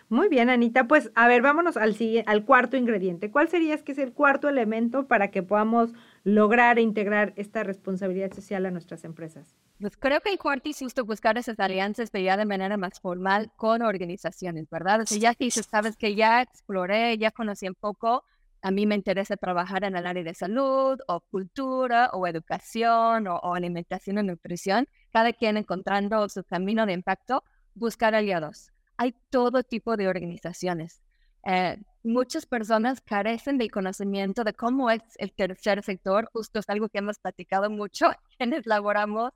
Muy 0.08 0.30
bien, 0.30 0.50
Anita. 0.50 0.88
Pues 0.88 1.12
a 1.16 1.28
ver, 1.28 1.42
vámonos 1.42 1.76
al, 1.76 1.96
al 2.26 2.46
cuarto 2.46 2.78
ingrediente. 2.78 3.32
¿Cuál 3.32 3.50
sería 3.50 3.78
que 3.78 3.92
es 3.92 3.98
el 3.98 4.14
cuarto 4.14 4.48
elemento 4.48 5.08
para 5.08 5.30
que 5.32 5.44
podamos 5.44 5.92
lograr 6.24 6.78
e 6.78 6.82
integrar 6.82 7.34
esta 7.36 7.64
responsabilidad 7.64 8.34
social 8.34 8.66
a 8.66 8.72
nuestras 8.72 9.04
empresas? 9.04 9.56
Pues 9.80 9.98
creo 9.98 10.20
que 10.22 10.32
el 10.32 10.38
cuarto 10.38 10.70
es 10.70 10.80
justo 10.80 11.06
buscar 11.06 11.38
esas 11.38 11.60
alianzas, 11.60 12.10
pero 12.10 12.26
ya 12.26 12.38
de 12.38 12.46
manera 12.46 12.78
más 12.78 13.00
formal 13.00 13.52
con 13.56 13.82
organizaciones, 13.82 14.70
¿verdad? 14.70 15.02
O 15.02 15.06
sea, 15.06 15.18
ya 15.18 15.34
si 15.34 15.52
sabes 15.52 15.96
que 15.96 16.16
ya 16.16 16.42
exploré, 16.42 17.18
ya 17.18 17.32
conocí 17.32 17.68
un 17.68 17.76
poco, 17.76 18.24
a 18.62 18.72
mí 18.72 18.86
me 18.86 18.96
interesa 18.96 19.38
trabajar 19.38 19.86
en 19.86 19.96
el 19.96 20.06
área 20.06 20.24
de 20.24 20.34
salud 20.34 21.00
o 21.08 21.22
cultura 21.22 22.10
o 22.12 22.28
educación 22.28 23.28
o, 23.28 23.36
o 23.38 23.56
alimentación 23.56 24.18
y 24.20 24.24
nutrición, 24.24 24.88
cada 25.12 25.32
quien 25.32 25.56
encontrando 25.56 26.28
su 26.28 26.44
camino 26.44 26.86
de 26.86 26.94
impacto, 26.94 27.44
buscar 27.74 28.16
aliados 28.16 28.72
hay 29.00 29.16
todo 29.30 29.64
tipo 29.64 29.96
de 29.96 30.10
organizaciones. 30.10 31.02
Eh, 31.46 31.78
muchas 32.04 32.46
personas 32.46 33.02
carecen 33.02 33.58
del 33.58 33.72
conocimiento 33.72 34.44
de 34.44 34.54
cómo 34.54 34.90
es 34.90 35.02
el 35.18 35.32
tercer 35.34 35.84
sector, 35.84 36.30
justo 36.34 36.60
es 36.60 36.70
algo 36.70 36.90
que 36.90 37.00
hemos 37.00 37.20
platicado 37.20 37.70
mucho 37.70 38.08
quienes 38.38 38.66
laboramos, 38.66 39.32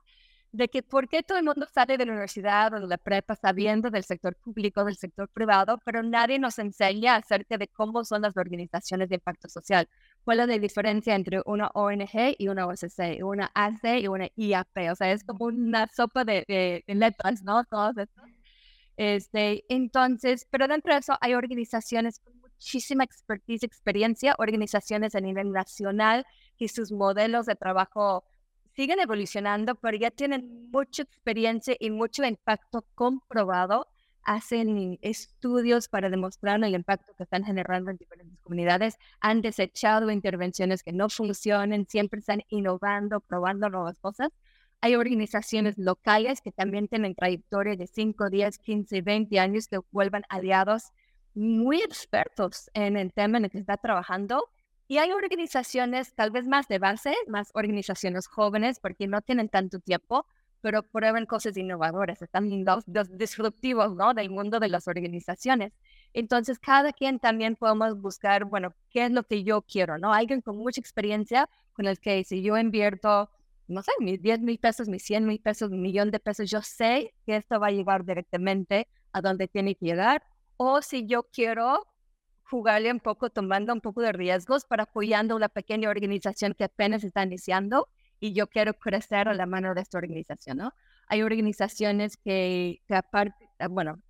de 0.54 0.68
que 0.68 0.82
por 0.84 1.08
qué 1.08 1.24
todo 1.24 1.38
el 1.38 1.44
mundo 1.44 1.66
sale 1.74 1.98
de 1.98 2.06
la 2.06 2.12
universidad 2.12 2.72
o 2.74 2.80
de 2.80 2.86
la 2.86 2.96
prepa 2.96 3.34
sabiendo 3.34 3.90
del 3.90 4.04
sector 4.04 4.36
público, 4.36 4.84
del 4.84 4.96
sector 4.96 5.28
privado, 5.28 5.78
pero 5.84 6.02
nadie 6.04 6.38
nos 6.38 6.60
enseña 6.60 7.16
acerca 7.16 7.58
de 7.58 7.66
cómo 7.68 8.04
son 8.04 8.22
las 8.22 8.36
organizaciones 8.36 9.08
de 9.08 9.16
impacto 9.16 9.48
social. 9.48 9.88
¿Cuál 10.22 10.40
es 10.40 10.48
la 10.48 10.58
diferencia 10.58 11.16
entre 11.16 11.42
una 11.44 11.70
ONG 11.74 12.36
y 12.38 12.48
una 12.48 12.66
OSC, 12.68 13.24
una 13.24 13.50
AC 13.54 13.98
y 14.00 14.06
una 14.06 14.28
IAP? 14.36 14.92
O 14.92 14.94
sea, 14.94 15.10
es 15.10 15.24
como 15.24 15.46
una 15.46 15.88
sopa 15.88 16.24
de, 16.24 16.44
de, 16.46 16.94
letras, 16.94 17.42
¿no? 17.42 17.64
Todos 17.64 17.98
estos. 17.98 18.24
Este, 18.96 19.64
entonces, 19.68 20.46
pero 20.50 20.68
dentro 20.68 20.92
de 20.92 21.00
eso 21.00 21.16
hay 21.20 21.34
organizaciones 21.34 22.20
con 22.20 22.38
muchísima 22.40 23.04
expertise, 23.04 23.64
experiencia, 23.64 24.34
organizaciones 24.38 25.14
a 25.14 25.20
nivel 25.20 25.52
nacional 25.52 26.24
y 26.56 26.68
sus 26.68 26.92
modelos 26.92 27.46
de 27.46 27.56
trabajo 27.56 28.24
siguen 28.74 29.00
evolucionando, 29.00 29.74
pero 29.76 29.96
ya 29.96 30.10
tienen 30.10 30.70
mucha 30.70 31.02
experiencia 31.02 31.76
y 31.78 31.90
mucho 31.90 32.24
impacto 32.24 32.84
comprobado. 32.94 33.88
Hacen 34.22 34.98
estudios 35.02 35.88
para 35.88 36.08
demostrar 36.08 36.62
el 36.64 36.74
impacto 36.74 37.12
que 37.14 37.24
están 37.24 37.44
generando 37.44 37.90
en 37.90 37.98
diferentes 37.98 38.40
comunidades. 38.40 38.96
Han 39.20 39.42
desechado 39.42 40.10
intervenciones 40.10 40.82
que 40.82 40.92
no 40.92 41.10
funcionan, 41.10 41.86
siempre 41.86 42.20
están 42.20 42.42
innovando, 42.48 43.20
probando 43.20 43.68
nuevas 43.68 43.98
cosas. 43.98 44.30
Hay 44.80 44.96
organizaciones 44.96 45.78
locales 45.78 46.40
que 46.40 46.52
también 46.52 46.88
tienen 46.88 47.14
trayectorias 47.14 47.78
de 47.78 47.86
5, 47.86 48.30
10, 48.30 48.58
15, 48.58 49.02
20 49.02 49.38
años 49.40 49.68
que 49.68 49.80
vuelvan 49.90 50.24
aliados 50.28 50.92
muy 51.34 51.80
expertos 51.82 52.70
en 52.74 52.96
el 52.96 53.12
tema 53.12 53.38
en 53.38 53.44
el 53.44 53.50
que 53.50 53.58
está 53.58 53.76
trabajando. 53.76 54.50
Y 54.86 54.98
hay 54.98 55.12
organizaciones 55.12 56.14
tal 56.14 56.30
vez 56.30 56.46
más 56.46 56.68
de 56.68 56.78
base, 56.78 57.14
más 57.26 57.50
organizaciones 57.54 58.26
jóvenes, 58.26 58.78
porque 58.80 59.06
no 59.06 59.22
tienen 59.22 59.48
tanto 59.48 59.80
tiempo, 59.80 60.26
pero 60.60 60.82
prueban 60.82 61.26
cosas 61.26 61.56
innovadoras, 61.58 62.22
están 62.22 62.64
los, 62.64 63.18
disruptivos 63.18 63.94
¿no? 63.94 64.14
del 64.14 64.30
mundo 64.30 64.60
de 64.60 64.68
las 64.68 64.88
organizaciones. 64.88 65.74
Entonces, 66.14 66.58
cada 66.58 66.92
quien 66.92 67.18
también 67.18 67.56
podemos 67.56 68.00
buscar, 68.00 68.46
bueno, 68.46 68.74
qué 68.88 69.04
es 69.04 69.10
lo 69.10 69.24
que 69.24 69.42
yo 69.42 69.62
quiero, 69.62 69.98
¿no? 69.98 70.14
Alguien 70.14 70.40
con 70.40 70.56
mucha 70.56 70.80
experiencia 70.80 71.50
con 71.74 71.86
el 71.86 71.98
que 71.98 72.24
si 72.24 72.42
yo 72.42 72.56
invierto 72.56 73.28
no 73.66 73.82
sé, 73.82 73.92
mis 74.00 74.20
10 74.20 74.40
mil 74.40 74.58
pesos, 74.58 74.88
mis 74.88 75.04
100 75.04 75.26
mil 75.26 75.40
pesos, 75.40 75.70
un 75.70 75.80
millón 75.80 76.10
de 76.10 76.20
pesos, 76.20 76.50
yo 76.50 76.62
sé 76.62 77.14
que 77.26 77.36
esto 77.36 77.58
va 77.60 77.68
a 77.68 77.70
llegar 77.70 78.04
directamente 78.04 78.88
a 79.12 79.20
donde 79.20 79.48
tiene 79.48 79.74
que 79.74 79.86
llegar. 79.86 80.22
O 80.56 80.82
si 80.82 81.06
yo 81.06 81.24
quiero 81.24 81.86
jugarle 82.44 82.92
un 82.92 83.00
poco, 83.00 83.30
tomando 83.30 83.72
un 83.72 83.80
poco 83.80 84.02
de 84.02 84.12
riesgos 84.12 84.64
para 84.64 84.84
apoyando 84.84 85.34
una 85.34 85.48
pequeña 85.48 85.88
organización 85.88 86.54
que 86.54 86.64
apenas 86.64 87.02
está 87.04 87.22
iniciando 87.22 87.88
y 88.20 88.32
yo 88.32 88.46
quiero 88.48 88.74
crecer 88.74 89.28
a 89.28 89.34
la 89.34 89.46
mano 89.46 89.74
de 89.74 89.80
esta 89.80 89.98
organización, 89.98 90.58
¿no? 90.58 90.74
Hay 91.08 91.22
organizaciones 91.22 92.16
que, 92.16 92.80
que 92.86 92.94
aparte, 92.94 93.50
ah, 93.58 93.68
bueno, 93.68 94.00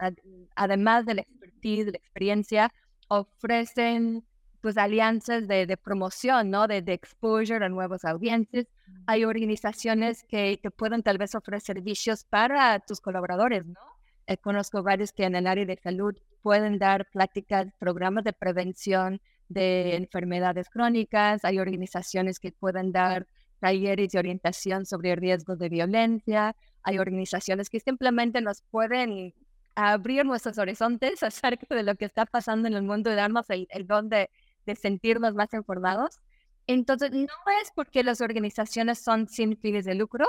además 0.55 1.07
de 1.07 1.14
la 1.14 1.23
expertise, 1.23 1.87
de 1.87 1.93
la 1.93 1.99
experiencia, 1.99 2.73
ofrecen 3.09 4.25
pues 4.64 4.79
alianzas 4.79 5.46
de, 5.46 5.66
de 5.66 5.77
promoción, 5.77 6.48
¿no? 6.48 6.66
De, 6.66 6.81
de, 6.81 6.94
exposure 6.94 7.62
a 7.62 7.68
nuevos 7.68 8.03
audiencias. 8.07 8.64
Hay 9.05 9.27
organizaciones 9.27 10.24
que 10.24 10.59
te 10.62 10.70
pueden 10.70 11.03
tal 11.03 11.18
vez 11.18 11.35
ofrecer 11.35 11.77
servicios 11.77 12.24
para 12.24 12.81
tus 12.81 12.98
colaboradores, 13.03 13.66
¿no? 13.66 13.79
Eh, 14.27 14.38
conozco 14.38 14.83
varios 14.83 15.12
que 15.12 15.24
en 15.24 15.37
el 15.37 15.46
área 15.46 15.66
de 15.66 15.77
salud 15.77 16.16
pueden 16.40 16.79
dar 16.79 17.07
pláticas, 17.11 17.66
programas 17.79 18.24
de 18.24 18.33
prevención 18.33 19.20
de 19.50 19.96
enfermedades 19.96 20.70
crónicas. 20.70 21.44
Hay 21.44 21.59
organizaciones 21.59 22.40
que 22.40 22.50
pueden 22.50 22.90
dar 22.90 23.27
talleres 23.61 24.12
de 24.12 24.18
orientación 24.18 24.87
sobre 24.87 25.14
riesgos 25.14 25.59
de 25.59 25.68
violencia. 25.68 26.57
Hay 26.85 26.98
organizaciones 26.98 27.68
que 27.68 27.81
simplemente 27.81 28.40
nos 28.40 28.62
pueden 28.62 29.35
abrir 29.74 30.24
nuestros 30.24 30.57
horizontes 30.57 31.22
acerca 31.22 31.74
de 31.74 31.83
lo 31.83 31.96
que 31.96 32.07
está 32.07 32.24
pasando 32.24 32.66
en 32.66 32.72
el 32.72 32.83
mundo 32.83 33.12
y 33.12 33.14
darnos 33.14 33.50
el, 33.50 33.66
el 33.68 33.87
don 33.87 34.09
de, 34.09 34.31
de 34.66 34.77
sentirnos 34.77 35.35
más 35.35 35.53
informados. 35.55 36.20
Entonces, 36.66 37.11
no 37.12 37.27
es 37.62 37.70
porque 37.74 38.03
las 38.03 38.20
organizaciones 38.20 38.98
son 38.98 39.29
sin 39.29 39.57
fines 39.57 39.85
de 39.85 39.94
lucro 39.94 40.27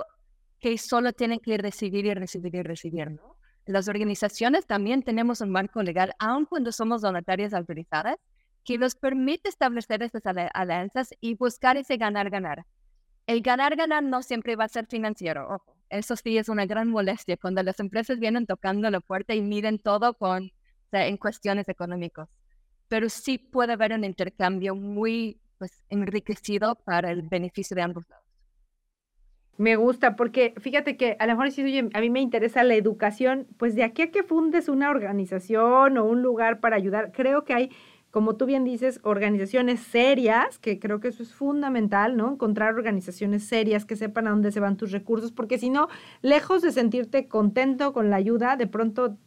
que 0.59 0.77
solo 0.77 1.13
tienen 1.13 1.39
que 1.39 1.57
recibir 1.57 2.05
y 2.05 2.13
recibir 2.13 2.55
y 2.55 2.63
recibir, 2.63 3.11
¿no? 3.11 3.35
Las 3.65 3.87
organizaciones 3.87 4.67
también 4.67 5.01
tenemos 5.01 5.41
un 5.41 5.49
marco 5.49 5.81
legal, 5.81 6.13
aun 6.19 6.45
cuando 6.45 6.71
somos 6.71 7.01
donatarias 7.01 7.53
autorizadas, 7.53 8.17
que 8.63 8.77
nos 8.77 8.95
permite 8.95 9.49
establecer 9.49 10.03
estas 10.03 10.23
alianzas 10.53 11.09
y 11.19 11.35
buscar 11.35 11.77
ese 11.77 11.97
ganar-ganar. 11.97 12.65
El 13.27 13.41
ganar-ganar 13.41 14.03
no 14.03 14.21
siempre 14.21 14.55
va 14.55 14.65
a 14.65 14.69
ser 14.69 14.85
financiero, 14.85 15.47
ojo. 15.49 15.75
Eso 15.89 16.15
sí 16.15 16.37
es 16.37 16.49
una 16.49 16.65
gran 16.65 16.89
molestia 16.89 17.37
cuando 17.37 17.61
las 17.63 17.79
empresas 17.79 18.19
vienen 18.19 18.45
tocando 18.45 18.89
la 18.89 18.99
puerta 18.99 19.33
y 19.35 19.41
miden 19.41 19.79
todo 19.79 20.15
con, 20.15 20.51
en 20.91 21.17
cuestiones 21.17 21.69
económicas 21.69 22.27
pero 22.87 23.09
sí 23.09 23.37
puede 23.37 23.73
haber 23.73 23.93
un 23.93 24.03
intercambio 24.03 24.75
muy 24.75 25.39
pues, 25.57 25.83
enriquecido 25.89 26.75
para 26.75 27.11
el 27.11 27.23
beneficio 27.23 27.75
de 27.75 27.81
ambos 27.81 28.07
lados. 28.09 28.25
Me 29.57 29.77
gusta 29.77 30.17
porque 30.17 30.53
fíjate 30.57 30.97
que 30.97 31.15
a 31.17 31.27
lo 31.27 31.33
mejor 31.33 31.51
si 31.51 31.79
a 31.79 32.01
mí 32.01 32.09
me 32.09 32.19
interesa 32.19 32.63
la 32.63 32.75
educación, 32.75 33.47
pues 33.57 33.73
de 33.73 33.83
aquí 33.83 34.01
a 34.01 34.11
que 34.11 34.21
fundes 34.23 34.67
una 34.67 34.89
organización 34.89 35.97
o 35.97 36.03
un 36.03 36.21
lugar 36.21 36.59
para 36.59 36.75
ayudar, 36.75 37.13
creo 37.13 37.45
que 37.45 37.53
hay, 37.53 37.69
como 38.11 38.35
tú 38.35 38.45
bien 38.45 38.65
dices, 38.65 38.99
organizaciones 39.03 39.79
serias, 39.79 40.59
que 40.59 40.77
creo 40.77 40.99
que 40.99 41.07
eso 41.07 41.23
es 41.23 41.33
fundamental, 41.33 42.17
¿no? 42.17 42.33
Encontrar 42.33 42.75
organizaciones 42.75 43.45
serias 43.45 43.85
que 43.85 43.95
sepan 43.95 44.27
a 44.27 44.31
dónde 44.31 44.51
se 44.51 44.59
van 44.59 44.75
tus 44.75 44.91
recursos, 44.91 45.31
porque 45.31 45.57
si 45.57 45.69
no, 45.69 45.87
lejos 46.21 46.61
de 46.61 46.73
sentirte 46.73 47.29
contento 47.29 47.93
con 47.93 48.09
la 48.09 48.17
ayuda, 48.17 48.57
de 48.57 48.67
pronto 48.67 49.17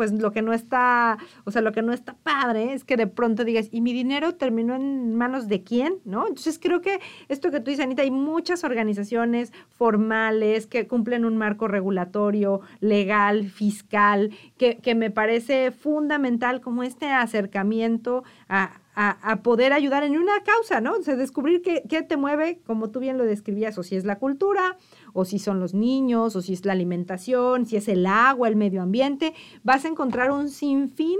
pues 0.00 0.12
lo 0.12 0.32
que 0.32 0.40
no 0.40 0.54
está, 0.54 1.18
o 1.44 1.50
sea, 1.50 1.60
lo 1.60 1.72
que 1.72 1.82
no 1.82 1.92
está 1.92 2.14
padre 2.14 2.72
es 2.72 2.84
que 2.84 2.96
de 2.96 3.06
pronto 3.06 3.44
digas, 3.44 3.68
¿y 3.70 3.82
mi 3.82 3.92
dinero 3.92 4.34
terminó 4.34 4.74
en 4.74 5.14
manos 5.14 5.46
de 5.46 5.62
quién? 5.62 5.98
¿No? 6.06 6.26
Entonces 6.26 6.58
creo 6.58 6.80
que 6.80 7.00
esto 7.28 7.50
que 7.50 7.60
tú 7.60 7.70
dices, 7.70 7.84
Anita, 7.84 8.00
hay 8.00 8.10
muchas 8.10 8.64
organizaciones 8.64 9.52
formales 9.68 10.66
que 10.66 10.86
cumplen 10.86 11.26
un 11.26 11.36
marco 11.36 11.68
regulatorio, 11.68 12.62
legal, 12.80 13.50
fiscal, 13.50 14.30
que, 14.56 14.78
que 14.78 14.94
me 14.94 15.10
parece 15.10 15.70
fundamental 15.70 16.62
como 16.62 16.82
este 16.82 17.10
acercamiento 17.10 18.24
a, 18.48 18.80
a, 18.94 19.42
poder 19.42 19.72
ayudar 19.72 20.02
en 20.02 20.18
una 20.18 20.42
causa, 20.44 20.80
¿no? 20.80 20.94
O 20.94 20.98
descubrir 20.98 21.62
qué, 21.62 21.82
qué, 21.88 22.02
te 22.02 22.16
mueve, 22.16 22.60
como 22.66 22.90
tú 22.90 23.00
bien 23.00 23.16
lo 23.16 23.24
describías, 23.24 23.78
o 23.78 23.82
si 23.82 23.96
es 23.96 24.04
la 24.04 24.18
cultura, 24.18 24.76
o 25.12 25.24
si 25.24 25.38
son 25.38 25.60
los 25.60 25.74
niños, 25.74 26.36
o 26.36 26.42
si 26.42 26.52
es 26.52 26.64
la 26.64 26.72
alimentación, 26.72 27.66
si 27.66 27.76
es 27.76 27.88
el 27.88 28.06
agua, 28.06 28.48
el 28.48 28.56
medio 28.56 28.82
ambiente. 28.82 29.34
Vas 29.62 29.84
a 29.84 29.88
encontrar 29.88 30.30
un 30.30 30.48
sinfín 30.48 31.18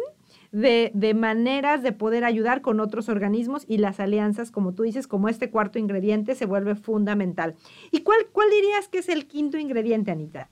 de, 0.52 0.90
de, 0.94 1.14
maneras 1.14 1.82
de 1.82 1.92
poder 1.92 2.24
ayudar 2.24 2.60
con 2.60 2.80
otros 2.80 3.08
organismos 3.08 3.64
y 3.68 3.78
las 3.78 4.00
alianzas, 4.00 4.50
como 4.50 4.74
tú 4.74 4.82
dices, 4.82 5.06
como 5.06 5.28
este 5.28 5.50
cuarto 5.50 5.78
ingrediente, 5.78 6.34
se 6.34 6.46
vuelve 6.46 6.74
fundamental. 6.74 7.54
¿Y 7.90 8.00
cuál, 8.00 8.18
cuál 8.32 8.50
dirías 8.50 8.88
que 8.88 8.98
es 8.98 9.08
el 9.08 9.26
quinto 9.26 9.58
ingrediente, 9.58 10.10
Anita? 10.10 10.50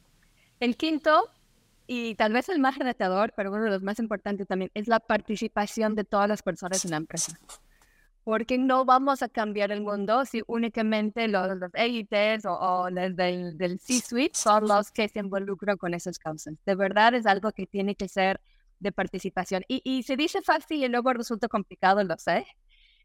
El 0.60 0.76
quinto 0.76 1.28
y 1.86 2.14
tal 2.16 2.32
vez 2.32 2.48
el 2.50 2.60
más 2.60 2.78
retador, 2.78 3.32
pero 3.34 3.50
uno 3.50 3.64
de 3.64 3.70
los 3.70 3.82
más 3.82 3.98
importantes 3.98 4.46
también, 4.46 4.70
es 4.74 4.88
la 4.88 5.00
participación 5.00 5.94
de 5.94 6.04
todas 6.04 6.28
las 6.28 6.42
personas 6.42 6.84
en 6.84 6.90
la 6.92 6.98
empresa. 6.98 7.38
Porque 8.28 8.58
no 8.58 8.84
vamos 8.84 9.22
a 9.22 9.30
cambiar 9.30 9.72
el 9.72 9.80
mundo 9.80 10.26
si 10.26 10.42
únicamente 10.46 11.28
los, 11.28 11.48
los 11.56 11.70
élites 11.72 12.44
o, 12.44 12.90
los 12.90 13.16
del, 13.16 13.56
del 13.56 13.80
C-suite 13.80 14.36
son 14.36 14.68
los 14.68 14.92
que 14.92 15.08
se 15.08 15.20
involucran 15.20 15.78
con 15.78 15.94
esas 15.94 16.18
causas. 16.18 16.52
De 16.66 16.74
verdad 16.74 17.14
es 17.14 17.24
algo 17.24 17.52
que 17.52 17.66
tiene 17.66 17.94
que 17.94 18.06
ser 18.06 18.38
de 18.80 18.92
participación. 18.92 19.64
Y, 19.66 19.80
y 19.82 20.02
se 20.02 20.18
dice 20.18 20.42
fácil 20.42 20.84
y 20.84 20.88
luego 20.88 21.14
resulta 21.14 21.48
complicado, 21.48 22.04
lo 22.04 22.18
sé. 22.18 22.44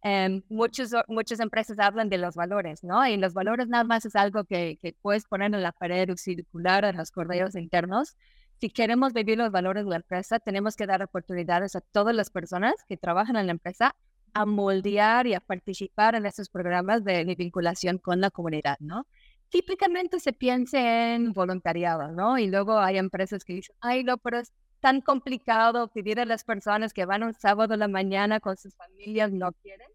Um, 0.03 0.41
muchos, 0.49 0.91
muchas 1.07 1.39
empresas 1.39 1.79
hablan 1.79 2.09
de 2.09 2.17
los 2.17 2.35
valores, 2.35 2.83
¿no? 2.83 3.07
Y 3.07 3.15
los 3.15 3.33
valores 3.33 3.69
nada 3.69 3.85
más 3.85 4.05
es 4.05 4.17
algo 4.17 4.43
que, 4.43 4.77
que 4.81 4.93
puedes 5.01 5.23
poner 5.23 5.55
en 5.55 5.63
la 5.63 5.71
pared 5.71 6.11
o 6.11 6.17
circular 6.17 6.83
en 6.83 6.97
los 6.97 7.11
correos 7.11 7.55
internos, 7.55 8.17
si 8.59 8.69
queremos 8.69 9.13
vivir 9.13 9.37
los 9.37 9.51
valores 9.51 9.83
de 9.83 9.89
la 9.89 9.95
empresa, 9.97 10.39
tenemos 10.39 10.75
que 10.75 10.85
dar 10.85 11.03
oportunidades 11.03 11.75
a 11.75 11.81
todas 11.81 12.15
las 12.15 12.29
personas 12.29 12.73
que 12.87 12.95
trabajan 12.95 13.35
en 13.35 13.47
la 13.47 13.51
empresa 13.51 13.95
a 14.33 14.45
moldear 14.45 15.27
y 15.27 15.33
a 15.33 15.39
participar 15.39 16.15
en 16.15 16.25
estos 16.25 16.49
programas 16.49 17.03
de, 17.03 17.23
vinculación 17.35 17.97
con 17.97 18.21
la 18.21 18.29
comunidad, 18.31 18.77
¿no? 18.79 19.07
Típicamente 19.49 20.19
se 20.19 20.33
piensa 20.33 21.13
en 21.13 21.33
voluntariado, 21.33 22.11
¿no? 22.11 22.37
Y 22.39 22.47
luego 22.47 22.79
hay 22.79 22.97
empresas 22.97 23.43
que 23.43 23.53
dicen, 23.53 23.75
ay, 23.81 24.03
no, 24.03 24.17
pero 24.17 24.39
es 24.39 24.51
tan 24.79 25.01
complicado 25.01 25.87
pedir 25.89 26.19
a 26.19 26.25
las 26.25 26.43
personas 26.43 26.93
que 26.93 27.05
van 27.05 27.23
un 27.23 27.33
sábado 27.33 27.75
a 27.75 27.77
la 27.77 27.87
mañana 27.87 28.39
con 28.39 28.57
sus 28.57 28.75
familias, 28.75 29.31
no 29.31 29.51
quieren. 29.53 29.87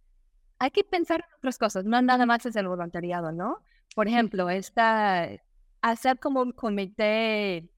Hay 0.60 0.70
que 0.70 0.84
pensar 0.84 1.24
en 1.26 1.34
otras 1.38 1.58
cosas, 1.58 1.84
no 1.84 2.00
nada 2.02 2.26
más 2.26 2.46
es 2.46 2.56
el 2.56 2.68
voluntariado, 2.68 3.32
¿no? 3.32 3.62
Por 3.94 4.08
ejemplo, 4.08 4.48
esta, 4.50 5.28
hacer 5.82 6.18
como 6.18 6.42
un 6.42 6.52
comité 6.52 7.68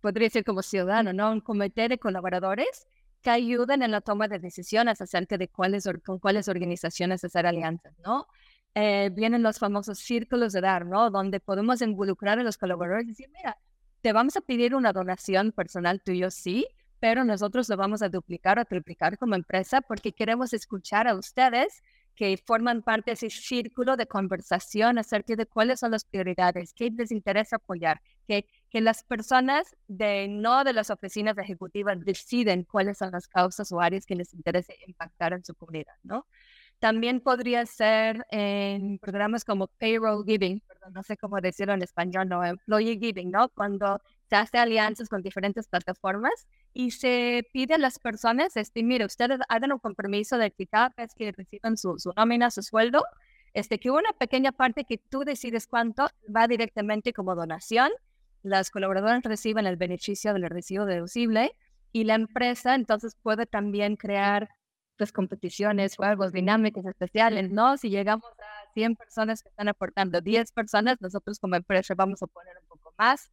podría 0.00 0.30
ser 0.30 0.44
como 0.44 0.62
ciudadano, 0.62 1.12
¿no? 1.12 1.32
Un 1.32 1.40
comité 1.40 1.88
de 1.88 1.98
colaboradores 1.98 2.86
que 3.24 3.30
ayuden 3.30 3.82
en 3.82 3.90
la 3.90 4.02
toma 4.02 4.28
de 4.28 4.38
decisiones 4.38 5.00
acerca 5.00 5.38
de 5.38 5.48
cuáles, 5.48 5.88
con 6.04 6.18
cuáles 6.18 6.46
organizaciones 6.46 7.24
hacer 7.24 7.46
alianzas, 7.46 7.94
¿no? 8.04 8.26
Eh, 8.74 9.10
vienen 9.14 9.42
los 9.42 9.58
famosos 9.58 9.98
círculos 9.98 10.52
de 10.52 10.60
dar, 10.60 10.84
¿no? 10.84 11.10
Donde 11.10 11.40
podemos 11.40 11.80
involucrar 11.80 12.38
a 12.38 12.42
los 12.42 12.58
colaboradores 12.58 13.06
y 13.06 13.08
decir, 13.08 13.30
mira, 13.34 13.56
te 14.02 14.12
vamos 14.12 14.36
a 14.36 14.42
pedir 14.42 14.74
una 14.74 14.92
donación 14.92 15.52
personal 15.52 16.02
tuyo, 16.02 16.30
sí, 16.30 16.66
pero 17.00 17.24
nosotros 17.24 17.66
lo 17.70 17.78
vamos 17.78 18.02
a 18.02 18.10
duplicar 18.10 18.58
o 18.58 18.64
triplicar 18.66 19.16
como 19.16 19.36
empresa 19.36 19.80
porque 19.80 20.12
queremos 20.12 20.52
escuchar 20.52 21.08
a 21.08 21.14
ustedes 21.14 21.82
que 22.14 22.36
forman 22.46 22.82
parte 22.82 23.10
de 23.10 23.14
ese 23.14 23.30
círculo 23.30 23.96
de 23.96 24.06
conversación 24.06 24.98
acerca 24.98 25.36
de 25.36 25.46
cuáles 25.46 25.80
son 25.80 25.90
las 25.90 26.04
prioridades, 26.04 26.72
qué 26.74 26.90
les 26.90 27.10
interesa 27.10 27.56
apoyar, 27.56 28.00
que, 28.26 28.46
que 28.70 28.80
las 28.80 29.02
personas 29.04 29.76
de 29.88 30.28
no 30.28 30.64
de 30.64 30.72
las 30.72 30.90
oficinas 30.90 31.36
ejecutivas 31.38 31.98
deciden 32.04 32.64
cuáles 32.64 32.98
son 32.98 33.10
las 33.12 33.28
causas 33.28 33.70
o 33.72 33.80
áreas 33.80 34.06
que 34.06 34.14
les 34.14 34.32
interesa 34.34 34.72
impactar 34.86 35.32
en 35.32 35.44
su 35.44 35.54
comunidad, 35.54 35.94
¿no? 36.02 36.26
También 36.78 37.20
podría 37.20 37.64
ser 37.66 38.26
en 38.30 38.98
programas 38.98 39.44
como 39.44 39.68
payroll 39.68 40.24
giving, 40.24 40.62
no 40.92 41.02
sé 41.02 41.16
cómo 41.16 41.40
decirlo 41.40 41.72
en 41.74 41.82
español, 41.82 42.28
no, 42.28 42.44
employee 42.44 42.98
giving, 42.98 43.30
¿no? 43.30 43.48
Cuando 43.50 44.00
se 44.28 44.36
hace 44.36 44.58
alianzas 44.58 45.08
con 45.08 45.22
diferentes 45.22 45.68
plataformas 45.68 46.46
y 46.72 46.92
se 46.92 47.46
pide 47.52 47.74
a 47.74 47.78
las 47.78 47.98
personas, 47.98 48.56
este, 48.56 48.82
mire, 48.82 49.04
ustedes 49.04 49.38
hagan 49.48 49.72
un 49.72 49.78
compromiso 49.78 50.38
de 50.38 50.50
que 50.50 50.66
cada 50.66 50.92
vez 50.96 51.14
que 51.14 51.32
reciban 51.32 51.76
su, 51.76 51.98
su 51.98 52.12
nómina, 52.16 52.50
su 52.50 52.62
sueldo, 52.62 53.04
este, 53.52 53.78
que 53.78 53.90
una 53.90 54.12
pequeña 54.12 54.52
parte 54.52 54.84
que 54.84 54.98
tú 54.98 55.24
decides 55.24 55.66
cuánto 55.66 56.08
va 56.34 56.48
directamente 56.48 57.12
como 57.12 57.34
donación, 57.34 57.90
las 58.42 58.70
colaboradoras 58.70 59.22
reciben 59.22 59.66
el 59.66 59.76
beneficio 59.76 60.34
del 60.34 60.50
recibo 60.50 60.84
deducible 60.84 61.56
y 61.92 62.04
la 62.04 62.14
empresa 62.14 62.74
entonces 62.74 63.16
puede 63.22 63.46
también 63.46 63.96
crear 63.96 64.50
pues, 64.96 65.12
competiciones, 65.12 65.96
juegos, 65.96 66.32
dinámicas 66.32 66.84
especiales, 66.84 67.50
¿no? 67.50 67.76
Si 67.76 67.88
llegamos 67.88 68.30
a 68.38 68.72
100 68.74 68.96
personas 68.96 69.42
que 69.42 69.48
están 69.48 69.68
aportando 69.68 70.20
10 70.20 70.52
personas, 70.52 71.00
nosotros 71.00 71.38
como 71.38 71.56
empresa 71.56 71.94
vamos 71.94 72.22
a 72.22 72.26
poner 72.26 72.56
un 72.60 72.68
poco 72.68 72.92
más. 72.98 73.30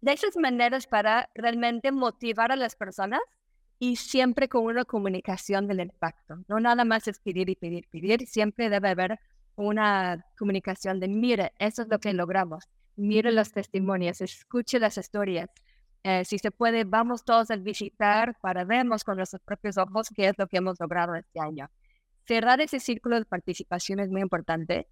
De 0.00 0.12
esas 0.12 0.36
maneras 0.36 0.86
para 0.86 1.28
realmente 1.34 1.92
motivar 1.92 2.52
a 2.52 2.56
las 2.56 2.74
personas 2.74 3.20
y 3.78 3.96
siempre 3.96 4.48
con 4.48 4.64
una 4.64 4.84
comunicación 4.84 5.66
del 5.66 5.80
impacto. 5.80 6.38
No 6.48 6.60
nada 6.60 6.84
más 6.84 7.08
es 7.08 7.20
pedir 7.20 7.48
y 7.50 7.56
pedir, 7.56 7.86
pedir. 7.90 8.26
Siempre 8.26 8.70
debe 8.70 8.90
haber 8.90 9.18
una 9.56 10.24
comunicación 10.38 11.00
de, 11.00 11.08
mire, 11.08 11.52
eso 11.58 11.82
es 11.82 11.88
lo 11.88 11.98
que 11.98 12.12
logramos. 12.12 12.64
Mire 12.96 13.32
los 13.32 13.52
testimonios, 13.52 14.20
escuche 14.20 14.78
las 14.78 14.98
historias, 14.98 15.50
eh, 16.02 16.24
si 16.24 16.38
se 16.38 16.50
puede, 16.50 16.84
vamos 16.84 17.24
todos 17.24 17.50
a 17.50 17.56
visitar 17.56 18.36
para 18.40 18.64
vernos 18.64 19.04
con 19.04 19.16
nuestros 19.16 19.42
propios 19.42 19.76
ojos 19.76 20.08
qué 20.14 20.28
es 20.28 20.38
lo 20.38 20.46
que 20.46 20.56
hemos 20.56 20.80
logrado 20.80 21.14
este 21.14 21.40
año. 21.40 21.70
Cerrar 22.26 22.60
ese 22.60 22.80
círculo 22.80 23.18
de 23.18 23.24
participación 23.26 24.00
es 24.00 24.08
muy 24.08 24.22
importante. 24.22 24.88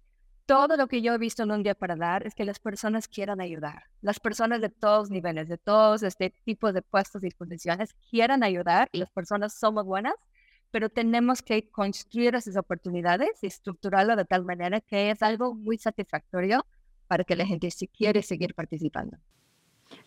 Todo 0.49 0.77
lo 0.77 0.87
que 0.87 1.03
yo 1.03 1.13
he 1.13 1.19
visto 1.19 1.43
en 1.43 1.51
un 1.51 1.61
día 1.61 1.75
para 1.75 1.95
dar 1.95 2.25
es 2.25 2.33
que 2.33 2.43
las 2.43 2.57
personas 2.57 3.07
quieran 3.07 3.39
ayudar. 3.39 3.83
Las 4.01 4.19
personas 4.19 4.61
de 4.61 4.69
todos 4.69 5.11
niveles, 5.11 5.47
de 5.47 5.59
todos 5.59 6.01
este 6.01 6.33
tipos 6.43 6.73
de 6.73 6.81
puestos 6.81 7.23
y 7.23 7.29
condiciones 7.29 7.93
quieran 8.09 8.41
ayudar 8.41 8.89
y 8.91 8.97
las 8.97 9.11
personas 9.11 9.53
somos 9.53 9.85
buenas, 9.85 10.15
pero 10.71 10.89
tenemos 10.89 11.43
que 11.43 11.69
construir 11.69 12.33
esas 12.33 12.57
oportunidades 12.57 13.29
y 13.43 13.45
estructurarlo 13.45 14.15
de 14.15 14.25
tal 14.25 14.43
manera 14.43 14.81
que 14.81 15.11
es 15.11 15.21
algo 15.21 15.53
muy 15.53 15.77
satisfactorio 15.77 16.65
para 17.05 17.23
que 17.23 17.35
la 17.35 17.45
gente 17.45 17.69
si 17.69 17.87
quiere 17.87 18.23
seguir 18.23 18.55
participando. 18.55 19.19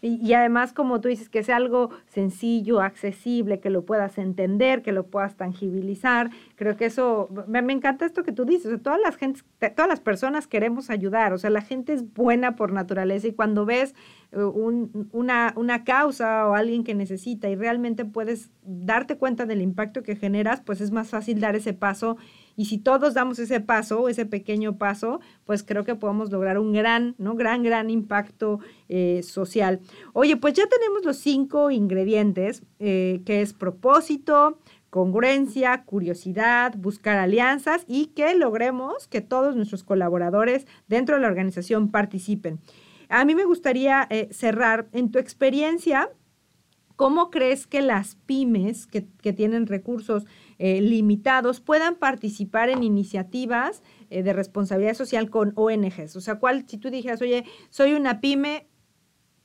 Y, 0.00 0.32
además, 0.32 0.72
como 0.72 1.00
tú 1.00 1.08
dices, 1.08 1.28
que 1.28 1.44
sea 1.44 1.56
algo 1.56 1.90
sencillo, 2.06 2.80
accesible, 2.80 3.60
que 3.60 3.70
lo 3.70 3.84
puedas 3.84 4.18
entender, 4.18 4.82
que 4.82 4.90
lo 4.90 5.06
puedas 5.06 5.36
tangibilizar. 5.36 6.30
Creo 6.56 6.76
que 6.76 6.86
eso, 6.86 7.28
me, 7.46 7.60
encanta 7.72 8.04
esto 8.04 8.24
que 8.24 8.32
tú 8.32 8.44
dices. 8.44 8.82
todas 8.82 9.00
las 9.00 9.16
gentes, 9.16 9.44
todas 9.76 9.88
las 9.88 10.00
personas 10.00 10.48
queremos 10.48 10.90
ayudar. 10.90 11.32
O 11.32 11.38
sea, 11.38 11.50
la 11.50 11.62
gente 11.62 11.92
es 11.92 12.12
buena 12.14 12.56
por 12.56 12.72
naturaleza 12.72 13.28
y 13.28 13.32
cuando 13.32 13.64
ves 13.64 13.94
eh, 14.32 14.42
una, 14.42 15.52
una 15.56 15.84
causa 15.84 16.48
o 16.48 16.54
alguien 16.54 16.82
que 16.82 16.94
necesita 16.94 17.48
y 17.48 17.54
realmente 17.54 18.04
puedes 18.04 18.50
darte 18.62 19.16
cuenta 19.16 19.46
del 19.46 19.62
impacto 19.62 20.02
que 20.02 20.16
generas, 20.16 20.60
pues 20.60 20.80
es 20.80 20.90
más 20.90 21.10
fácil 21.10 21.38
dar 21.38 21.54
ese 21.54 21.74
paso 21.74 22.16
y 22.56 22.66
si 22.66 22.78
todos 22.78 23.14
damos 23.14 23.38
ese 23.38 23.60
paso, 23.60 24.08
ese 24.08 24.26
pequeño 24.26 24.76
paso, 24.78 25.20
pues 25.44 25.62
creo 25.62 25.84
que 25.84 25.94
podemos 25.94 26.30
lograr 26.30 26.58
un 26.58 26.72
gran, 26.72 27.14
¿no? 27.18 27.34
Gran, 27.34 27.62
gran 27.62 27.90
impacto 27.90 28.60
eh, 28.88 29.22
social. 29.22 29.80
Oye, 30.12 30.36
pues 30.36 30.54
ya 30.54 30.66
tenemos 30.66 31.04
los 31.04 31.16
cinco 31.16 31.70
ingredientes, 31.70 32.62
eh, 32.78 33.22
que 33.24 33.42
es 33.42 33.52
propósito, 33.52 34.58
congruencia, 34.92 35.84
curiosidad, 35.84 36.74
buscar 36.76 37.16
alianzas 37.16 37.84
y 37.88 38.08
que 38.08 38.34
logremos 38.34 39.08
que 39.08 39.22
todos 39.22 39.56
nuestros 39.56 39.84
colaboradores 39.84 40.66
dentro 40.86 41.14
de 41.14 41.22
la 41.22 41.28
organización 41.28 41.90
participen. 41.90 42.60
A 43.08 43.24
mí 43.24 43.34
me 43.34 43.44
gustaría 43.44 44.06
eh, 44.10 44.28
cerrar 44.32 44.88
en 44.92 45.10
tu 45.10 45.18
experiencia. 45.18 46.10
¿Cómo 46.96 47.30
crees 47.30 47.66
que 47.66 47.80
las 47.80 48.16
pymes 48.26 48.86
que, 48.86 49.06
que 49.22 49.32
tienen 49.32 49.66
recursos 49.66 50.26
eh, 50.64 50.80
limitados 50.80 51.60
puedan 51.60 51.96
participar 51.96 52.68
en 52.68 52.84
iniciativas 52.84 53.82
eh, 54.10 54.22
de 54.22 54.32
responsabilidad 54.32 54.94
social 54.94 55.28
con 55.28 55.52
ONGs. 55.56 56.14
O 56.14 56.20
sea, 56.20 56.36
cuál, 56.36 56.68
si 56.68 56.78
tú 56.78 56.88
dijeras, 56.88 57.20
oye, 57.20 57.44
soy 57.70 57.94
una 57.94 58.20
pyme, 58.20 58.68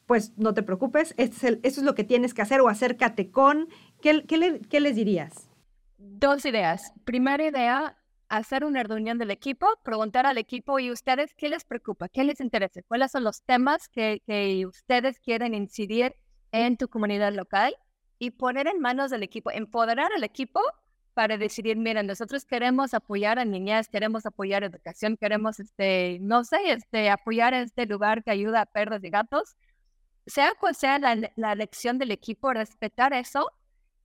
pues 0.05 0.37
no 0.37 0.53
te 0.53 0.61
preocupes, 0.61 1.15
este 1.17 1.59
es 1.63 1.79
lo 1.79 1.95
que 1.95 2.03
tienes 2.03 2.35
que 2.35 2.43
hacer 2.43 2.61
o 2.61 2.69
acércate 2.69 3.31
con, 3.31 3.67
¿qué, 3.99 4.27
qué, 4.27 4.79
les 4.79 4.95
dirías? 4.95 5.49
Dos 5.97 6.45
ideas. 6.45 6.93
Primera 7.03 7.47
idea, 7.47 7.97
hacer 8.29 8.63
una 8.63 8.83
reunión 8.83 9.17
del 9.17 9.31
equipo, 9.31 9.65
preguntar 9.81 10.27
al 10.27 10.37
equipo 10.37 10.77
y 10.77 10.91
ustedes 10.91 11.33
qué 11.33 11.49
les 11.49 11.65
preocupa, 11.65 12.09
qué 12.09 12.25
les 12.25 12.39
interesa, 12.41 12.81
cuáles 12.87 13.09
son 13.09 13.23
los 13.23 13.41
temas 13.41 13.89
que, 13.89 14.21
que 14.27 14.67
ustedes 14.67 15.19
quieren 15.19 15.55
incidir 15.55 16.13
en 16.51 16.77
tu 16.77 16.87
comunidad 16.87 17.33
local 17.33 17.75
y 18.19 18.29
poner 18.29 18.67
en 18.67 18.79
manos 18.79 19.09
del 19.09 19.23
equipo, 19.23 19.49
empoderar 19.49 20.11
al 20.15 20.23
equipo 20.23 20.61
para 21.17 21.35
decidir, 21.35 21.77
mira, 21.77 22.03
nosotros 22.03 22.45
queremos 22.45 22.93
apoyar 22.93 23.39
a 23.39 23.43
niñas, 23.43 23.89
queremos 23.89 24.27
apoyar 24.27 24.63
educación, 24.63 25.17
queremos, 25.17 25.59
este, 25.59 26.19
no 26.21 26.43
sé, 26.43 26.57
este, 26.67 27.09
apoyar 27.09 27.55
a 27.55 27.61
este 27.61 27.87
lugar 27.87 28.23
que 28.23 28.29
ayuda 28.29 28.61
a 28.61 28.65
perros 28.67 29.03
y 29.03 29.09
gatos. 29.09 29.55
Sea 30.27 30.53
cual 30.59 30.75
sea 30.75 30.99
la, 30.99 31.31
la 31.35 31.53
elección 31.53 31.97
del 31.97 32.11
equipo, 32.11 32.53
respetar 32.53 33.13
eso 33.13 33.49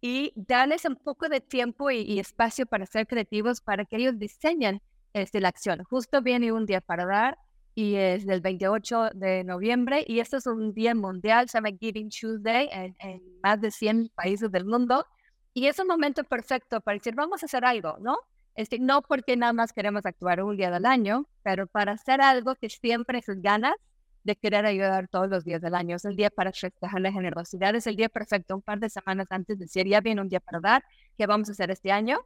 y 0.00 0.32
darles 0.36 0.86
un 0.86 0.96
poco 0.96 1.28
de 1.28 1.42
tiempo 1.42 1.90
y, 1.90 2.18
espacio 2.18 2.64
para 2.64 2.86
ser 2.86 3.06
creativos 3.06 3.60
para 3.60 3.84
que 3.84 3.96
ellos 3.96 4.18
diseñen 4.18 4.80
este, 5.12 5.38
la 5.42 5.48
acción. 5.48 5.84
Justo 5.84 6.22
viene 6.22 6.50
un 6.50 6.64
día 6.64 6.80
para 6.80 7.04
dar 7.04 7.36
y 7.74 7.96
es 7.96 8.24
del 8.24 8.40
28 8.40 9.10
de 9.12 9.44
noviembre 9.44 10.02
y 10.08 10.20
este 10.20 10.38
es 10.38 10.46
un 10.46 10.72
día 10.72 10.94
mundial, 10.94 11.50
se 11.50 11.58
llama 11.58 11.76
Giving 11.78 12.08
Tuesday 12.08 12.70
en, 12.72 12.96
en 13.00 13.20
más 13.42 13.60
de 13.60 13.70
100 13.70 14.12
países 14.14 14.50
del 14.50 14.64
mundo. 14.64 15.04
Y 15.54 15.66
es 15.66 15.78
un 15.78 15.86
momento 15.86 16.24
perfecto 16.24 16.80
para 16.80 16.96
decir, 16.98 17.14
vamos 17.14 17.42
a 17.42 17.46
hacer 17.46 17.64
algo, 17.64 17.96
¿no? 18.00 18.18
Este, 18.54 18.78
no 18.78 19.02
porque 19.02 19.36
nada 19.36 19.52
más 19.52 19.72
queremos 19.72 20.04
actuar 20.06 20.42
un 20.42 20.56
día 20.56 20.70
del 20.70 20.86
año, 20.86 21.26
pero 21.42 21.66
para 21.66 21.92
hacer 21.92 22.20
algo 22.20 22.54
que 22.56 22.68
siempre 22.68 23.18
es 23.18 23.26
ganas 23.42 23.74
de 24.24 24.36
querer 24.36 24.66
ayudar 24.66 25.08
todos 25.08 25.28
los 25.28 25.44
días 25.44 25.60
del 25.60 25.74
año. 25.74 25.96
Es 25.96 26.04
el 26.04 26.16
día 26.16 26.30
para 26.30 26.52
festejar 26.52 27.00
la 27.00 27.12
generosidad, 27.12 27.74
es 27.74 27.86
el 27.86 27.96
día 27.96 28.08
perfecto, 28.08 28.54
un 28.54 28.62
par 28.62 28.78
de 28.78 28.88
semanas 28.88 29.26
antes 29.30 29.58
de 29.58 29.64
decir, 29.64 29.86
ya 29.86 30.00
viene 30.00 30.20
un 30.20 30.28
día 30.28 30.40
para 30.40 30.60
dar, 30.60 30.84
¿qué 31.16 31.26
vamos 31.26 31.48
a 31.48 31.52
hacer 31.52 31.70
este 31.70 31.92
año? 31.92 32.20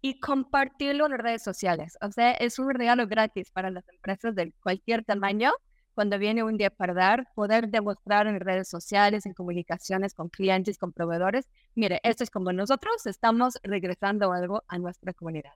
Y 0.00 0.18
compartirlo 0.18 1.06
en 1.06 1.18
redes 1.18 1.42
sociales. 1.42 1.96
O 2.00 2.10
sea, 2.10 2.32
es 2.32 2.58
un 2.58 2.70
regalo 2.70 3.06
gratis 3.06 3.50
para 3.50 3.70
las 3.70 3.88
empresas 3.88 4.34
de 4.34 4.52
cualquier 4.62 5.04
tamaño 5.04 5.52
cuando 5.94 6.18
viene 6.18 6.42
un 6.42 6.56
día 6.56 6.70
para 6.70 6.94
dar, 6.94 7.28
poder 7.34 7.68
demostrar 7.68 8.26
en 8.26 8.40
redes 8.40 8.68
sociales, 8.68 9.26
en 9.26 9.34
comunicaciones 9.34 10.14
con 10.14 10.28
clientes, 10.28 10.78
con 10.78 10.92
proveedores, 10.92 11.48
mire, 11.74 12.00
esto 12.02 12.24
es 12.24 12.30
como 12.30 12.52
nosotros 12.52 13.06
estamos 13.06 13.58
regresando 13.62 14.32
algo 14.32 14.62
a 14.68 14.78
nuestra 14.78 15.12
comunidad. 15.12 15.52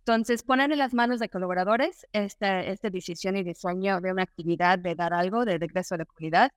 Entonces, 0.00 0.42
poner 0.42 0.72
en 0.72 0.78
las 0.78 0.94
manos 0.94 1.20
de 1.20 1.28
colaboradores 1.28 2.06
esta, 2.12 2.62
esta 2.62 2.88
decisión 2.88 3.36
y 3.36 3.42
diseño 3.42 4.00
de 4.00 4.10
una 4.10 4.22
actividad 4.22 4.78
de 4.78 4.94
dar 4.94 5.12
algo 5.12 5.44
de 5.44 5.58
regreso 5.58 5.94
a 5.94 5.98
la 5.98 6.06
comunidad. 6.06 6.52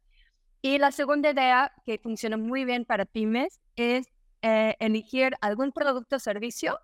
Y 0.61 0.77
la 0.77 0.91
segunda 0.91 1.31
idea 1.31 1.73
que 1.85 1.97
funciona 1.97 2.37
muy 2.37 2.63
bien 2.63 2.85
para 2.85 3.03
pymes 3.05 3.59
es 3.75 4.07
eh, 4.41 4.75
elegir 4.79 5.35
algún 5.41 5.71
producto 5.71 6.15
o 6.15 6.19
servicio 6.19 6.79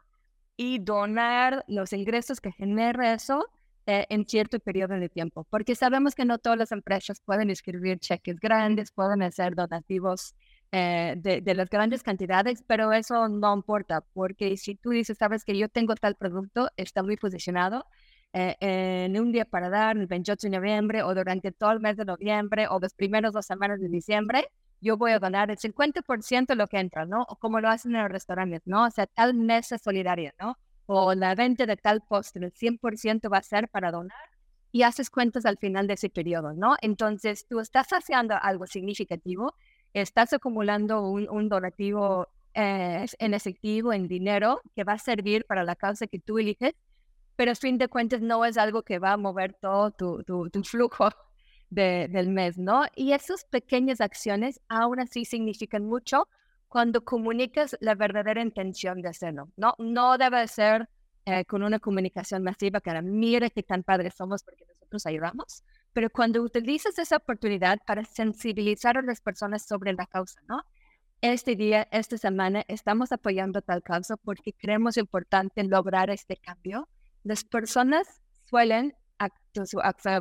y 0.58 0.80
donar 0.80 1.64
los 1.68 1.94
ingresos 1.94 2.42
que 2.42 2.52
genera 2.52 3.14
eso 3.14 3.48
eh, 3.90 4.06
en 4.10 4.28
cierto 4.28 4.60
periodo 4.60 4.96
de 4.96 5.08
tiempo, 5.08 5.46
porque 5.50 5.74
sabemos 5.74 6.14
que 6.14 6.26
no 6.26 6.40
todas 6.40 6.60
las 6.60 6.74
empresas 6.74 7.22
pueden 7.22 7.50
escribir 7.50 8.00
cheques 8.00 8.38
grandes, 8.38 8.92
pueden 8.92 9.22
hacer 9.24 9.56
donativos 9.56 10.36
eh, 10.74 11.16
de, 11.18 11.56
las 11.56 11.70
grandes 11.70 12.04
cantidades, 12.04 12.62
pero 12.68 12.92
eso 12.92 13.30
no 13.30 13.56
importa, 13.56 14.02
porque 14.12 14.58
si 14.58 14.76
tú 14.76 14.90
dices, 14.90 15.18
sabes 15.18 15.46
que 15.46 15.58
yo 15.58 15.70
tengo 15.70 15.96
tal 15.96 16.16
producto, 16.16 16.70
está 16.76 17.02
muy 17.02 17.16
posicionado, 17.16 17.86
eh, 18.34 18.58
en 18.60 19.18
un 19.22 19.32
día 19.32 19.46
para 19.46 19.70
dar, 19.70 19.96
el 19.96 20.08
28 20.08 20.50
de 20.50 20.58
noviembre 20.58 21.04
o 21.04 21.16
durante 21.16 21.54
todo 21.54 21.72
el 21.72 21.80
mes 21.80 21.96
de 21.96 22.04
noviembre 22.04 22.68
o 22.68 22.80
los 22.82 22.94
primeros 22.94 23.32
dos 23.32 23.46
semanas 23.46 23.80
de 23.80 23.88
diciembre, 23.88 24.50
yo 24.82 24.98
voy 24.98 25.12
a 25.12 25.20
donar 25.20 25.50
el 25.50 25.58
50% 25.58 26.48
de 26.48 26.56
lo 26.56 26.68
que 26.68 26.78
entra, 26.80 27.06
¿no? 27.06 27.24
O 27.30 27.38
como 27.38 27.62
lo 27.62 27.70
hacen 27.70 27.96
en 27.96 28.02
los 28.04 28.12
restaurantes, 28.12 28.64
¿no? 28.66 28.86
O 28.86 28.92
sea, 28.92 29.08
tal 29.08 29.34
mesa 29.34 29.78
solidaria, 29.78 30.34
¿no? 30.42 30.58
O 30.88 31.14
la 31.14 31.36
venta 31.36 31.66
de 31.66 31.78
tal 31.78 32.02
postre, 32.02 32.46
el 32.46 32.54
100% 32.54 33.32
va 33.32 33.38
a 33.38 33.44
ser 33.44 33.70
para 33.70 33.92
donar 33.92 34.18
y 34.72 34.84
haces 34.84 35.10
cuentas 35.10 35.46
al 35.46 35.58
final 35.58 35.88
de 35.88 35.94
ese 35.94 36.10
periodo, 36.10 36.54
¿no? 36.54 36.76
Entonces, 36.82 37.46
tú 37.48 37.60
estás 37.60 37.88
haciendo 37.92 38.36
algo 38.42 38.68
significativo, 38.68 39.54
estás 39.94 40.34
acumulando 40.34 41.02
un, 41.10 41.50
donativo 41.50 42.28
eh, 42.54 43.06
en 43.20 43.34
efectivo, 43.34 43.94
en 43.94 44.08
dinero, 44.08 44.62
que 44.76 44.84
va 44.84 44.94
a 44.94 45.00
servir 45.00 45.46
para 45.46 45.64
la 45.64 45.76
causa 45.76 46.08
que 46.08 46.20
tú 46.20 46.40
eliges, 46.40 46.74
pero 47.36 47.52
a 47.52 47.56
fin 47.56 47.78
de 47.78 47.88
cuentas 47.88 48.22
no 48.22 48.44
es 48.46 48.58
algo 48.58 48.84
que 48.84 49.00
va 49.00 49.14
a 49.14 49.18
mover 49.18 49.54
todo 49.54 49.92
tu, 49.92 50.24
tu 50.24 50.64
flujo 50.64 51.10
del 51.70 52.30
mes, 52.30 52.58
¿no? 52.58 52.84
Y 52.96 53.12
esas 53.12 53.44
pequeñas 53.46 54.02
acciones 54.02 54.62
aún 54.70 55.00
así 55.00 55.26
significan 55.26 55.86
mucho 55.86 56.28
cuando 56.78 57.04
comunicas 57.04 57.76
la 57.80 57.96
verdadera 57.96 58.40
intención 58.40 59.02
de 59.02 59.10
hacerlo, 59.10 59.50
¿no? 59.58 59.74
No 59.80 60.16
debe 60.20 60.48
ser 60.48 60.88
eh, 61.26 61.44
con 61.46 61.64
una 61.64 61.80
comunicación 61.80 62.44
masiva 62.44 62.82
que 62.82 63.02
mire 63.02 63.50
qué 63.50 63.64
tan 63.64 63.82
padres 63.82 64.14
somos 64.14 64.44
porque 64.44 64.64
nosotros 64.64 65.08
ayudamos, 65.08 65.64
pero 65.92 66.12
cuando 66.12 66.44
utilizas 66.44 67.00
esa 67.00 67.18
oportunidad 67.18 67.80
para 67.88 68.06
sensibilizar 68.06 68.96
a 68.96 69.02
las 69.02 69.22
personas 69.22 69.66
sobre 69.66 69.94
la 69.94 70.06
causa, 70.06 70.40
¿no? 70.48 70.62
Este 71.20 71.56
día, 71.56 71.88
esta 71.90 72.16
semana, 72.20 72.64
estamos 72.68 73.12
apoyando 73.12 73.64
tal 73.64 73.82
causa 73.82 74.16
porque 74.16 74.54
creemos 74.54 74.98
importante 74.98 75.64
lograr 75.64 76.12
este 76.12 76.38
cambio. 76.38 76.88
Las 77.24 77.44
personas 77.44 78.22
suelen 78.52 78.94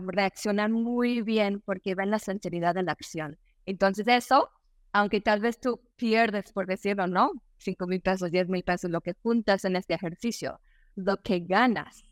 reaccionar 0.06 0.70
muy 0.70 1.20
bien 1.20 1.60
porque 1.66 1.94
ven 1.94 2.10
la 2.10 2.18
sinceridad 2.18 2.78
en 2.78 2.86
la 2.86 2.92
acción. 2.92 3.38
Entonces 3.66 4.06
eso, 4.08 4.48
aunque 4.96 5.20
tal 5.20 5.40
vez 5.40 5.60
tú 5.60 5.78
pierdes, 5.96 6.52
por 6.52 6.66
decirlo, 6.66 7.06
¿no? 7.06 7.30
5 7.58 7.86
mil 7.86 8.00
pesos, 8.00 8.30
10 8.30 8.48
mil 8.48 8.62
pesos, 8.62 8.90
lo 8.90 9.02
que 9.02 9.12
juntas 9.12 9.66
en 9.66 9.76
este 9.76 9.92
ejercicio, 9.92 10.58
lo 10.94 11.18
que 11.18 11.40
ganas 11.40 12.02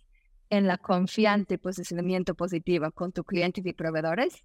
en 0.50 0.66
la 0.66 0.76
confianza 0.76 1.54
y 1.54 1.56
posicionamiento 1.56 2.34
positivo 2.34 2.90
con 2.92 3.10
tus 3.10 3.24
clientes 3.24 3.64
y 3.64 3.72
proveedores, 3.72 4.44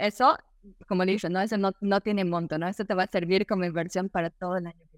eso, 0.00 0.38
como 0.86 1.04
dije, 1.04 1.28
¿no? 1.28 1.40
Eso 1.40 1.58
no, 1.58 1.72
no 1.80 2.00
tiene 2.00 2.24
monto, 2.24 2.58
¿no? 2.58 2.68
Eso 2.68 2.84
te 2.84 2.94
va 2.94 3.02
a 3.02 3.08
servir 3.10 3.44
como 3.44 3.64
inversión 3.64 4.08
para 4.08 4.30
todo 4.30 4.56
el 4.56 4.68
año. 4.68 4.93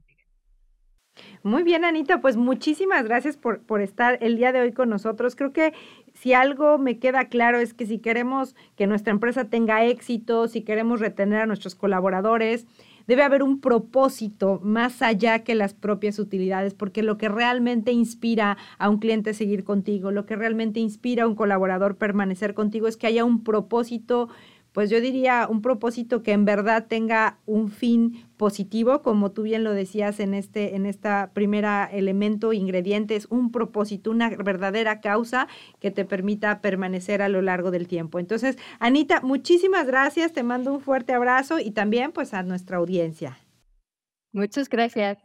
Muy 1.43 1.63
bien, 1.63 1.85
Anita, 1.85 2.21
pues 2.21 2.37
muchísimas 2.37 3.05
gracias 3.05 3.37
por, 3.37 3.61
por 3.61 3.81
estar 3.81 4.19
el 4.21 4.37
día 4.37 4.53
de 4.53 4.61
hoy 4.61 4.73
con 4.73 4.89
nosotros. 4.89 5.37
Creo 5.37 5.53
que 5.53 5.73
si 6.15 6.33
algo 6.33 6.79
me 6.79 6.99
queda 6.99 7.27
claro 7.27 7.59
es 7.59 7.75
que 7.75 7.87
si 7.87 7.99
queremos 7.99 8.55
que 8.77 8.87
nuestra 8.87 9.13
empresa 9.13 9.45
tenga 9.45 9.85
éxito, 9.85 10.49
si 10.49 10.63
queremos 10.63 11.01
retener 11.01 11.41
a 11.41 11.47
nuestros 11.47 11.75
colaboradores, 11.75 12.67
debe 13.07 13.23
haber 13.23 13.43
un 13.43 13.61
propósito 13.61 14.61
más 14.63 15.03
allá 15.03 15.45
que 15.45 15.55
las 15.55 15.75
propias 15.75 16.19
utilidades, 16.19 16.75
porque 16.75 17.03
lo 17.03 17.19
que 17.19 17.29
realmente 17.29 17.93
inspira 17.93 18.57
a 18.79 18.89
un 18.91 18.99
cliente 18.99 19.35
seguir 19.35 19.65
contigo, 19.65 20.11
lo 20.11 20.27
que 20.27 20.37
realmente 20.37 20.81
inspira 20.81 21.25
a 21.25 21.29
un 21.29 21.37
colaborador 21.37 21.97
permanecer 21.97 22.55
contigo 22.55 22.89
es 22.89 22.97
que 22.97 23.07
haya 23.07 23.25
un 23.25 23.45
propósito 23.45 24.29
pues 24.77 24.91
yo 24.91 25.01
diría 25.01 25.47
un 25.49 25.63
propósito 25.63 26.23
que 26.23 26.33
en 26.33 26.45
verdad 26.45 26.85
tenga 26.87 27.39
un 27.47 27.71
fin 27.71 28.27
positivo, 28.37 29.01
como 29.01 29.33
tú 29.33 29.45
bien 29.45 29.65
lo 29.65 29.73
decías 29.73 30.21
en 30.21 30.35
este 30.35 30.77
en 30.77 30.85
esta 30.85 31.31
primera 31.33 31.89
elemento 31.91 32.53
ingrediente 32.53 33.17
es 33.17 33.25
un 33.31 33.53
propósito, 33.53 34.11
una 34.11 34.29
verdadera 34.29 35.01
causa 35.01 35.49
que 35.81 35.91
te 35.91 36.05
permita 36.05 36.61
permanecer 36.61 37.23
a 37.23 37.31
lo 37.31 37.41
largo 37.41 37.71
del 37.71 37.89
tiempo. 37.89 38.19
Entonces, 38.19 38.59
Anita, 38.79 39.23
muchísimas 39.23 39.87
gracias, 39.87 40.35
te 40.35 40.43
mando 40.43 40.75
un 40.75 40.83
fuerte 40.83 41.15
abrazo 41.15 41.59
y 41.59 41.71
también 41.71 42.13
pues 42.13 42.35
a 42.35 42.43
nuestra 42.43 42.77
audiencia. 42.77 43.39
Muchas 44.33 44.69
gracias. 44.69 45.17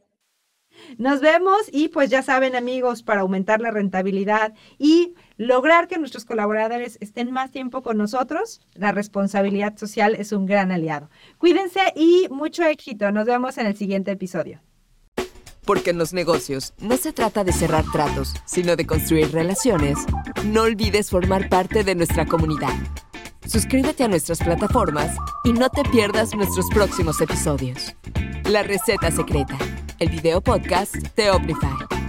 Nos 0.98 1.22
vemos 1.22 1.70
y 1.72 1.90
pues 1.90 2.10
ya 2.10 2.22
saben 2.22 2.56
amigos, 2.56 3.04
para 3.04 3.22
aumentar 3.22 3.62
la 3.62 3.72
rentabilidad 3.72 4.54
y 4.78 5.16
lograr 5.42 5.88
que 5.88 5.98
nuestros 5.98 6.24
colaboradores 6.24 7.00
estén 7.02 7.32
más 7.32 7.50
tiempo 7.50 7.82
con 7.82 7.98
nosotros, 7.98 8.62
la 8.76 8.92
responsabilidad 8.92 9.76
social 9.76 10.14
es 10.14 10.34
un 10.34 10.46
gran 10.46 10.72
aliado. 10.72 11.10
Cuídense 11.40 11.80
y 11.96 12.28
mucho 12.30 12.64
éxito. 12.64 13.12
Nos 13.12 13.26
vemos 13.26 13.58
en 13.58 13.66
el 13.66 13.76
siguiente 13.76 14.12
episodio. 14.12 14.62
Porque 15.66 15.90
en 15.90 15.98
los 15.98 16.14
negocios 16.14 16.74
no 16.80 16.96
se 16.96 17.12
trata 17.12 17.44
de 17.44 17.54
cerrar 17.54 17.86
tratos, 17.92 18.36
sino 18.46 18.76
de 18.76 18.86
construir 18.86 19.32
relaciones. 19.32 19.98
No 20.46 20.62
olvides 20.62 21.10
formar 21.10 21.50
parte 21.50 21.84
de 21.84 21.96
nuestra 21.96 22.28
comunidad. 22.28 22.74
Suscríbete 23.48 24.04
a 24.04 24.08
nuestras 24.08 24.40
plataformas 24.40 25.16
y 25.44 25.54
no 25.54 25.70
te 25.70 25.84
pierdas 25.86 26.36
nuestros 26.36 26.68
próximos 26.70 27.20
episodios. 27.20 27.96
La 28.46 28.62
receta 28.62 29.10
secreta 29.10 29.58
el 30.02 30.10
video 30.10 30.42
podcast 30.42 30.96
de 31.16 31.30
Omnify. 31.30 32.01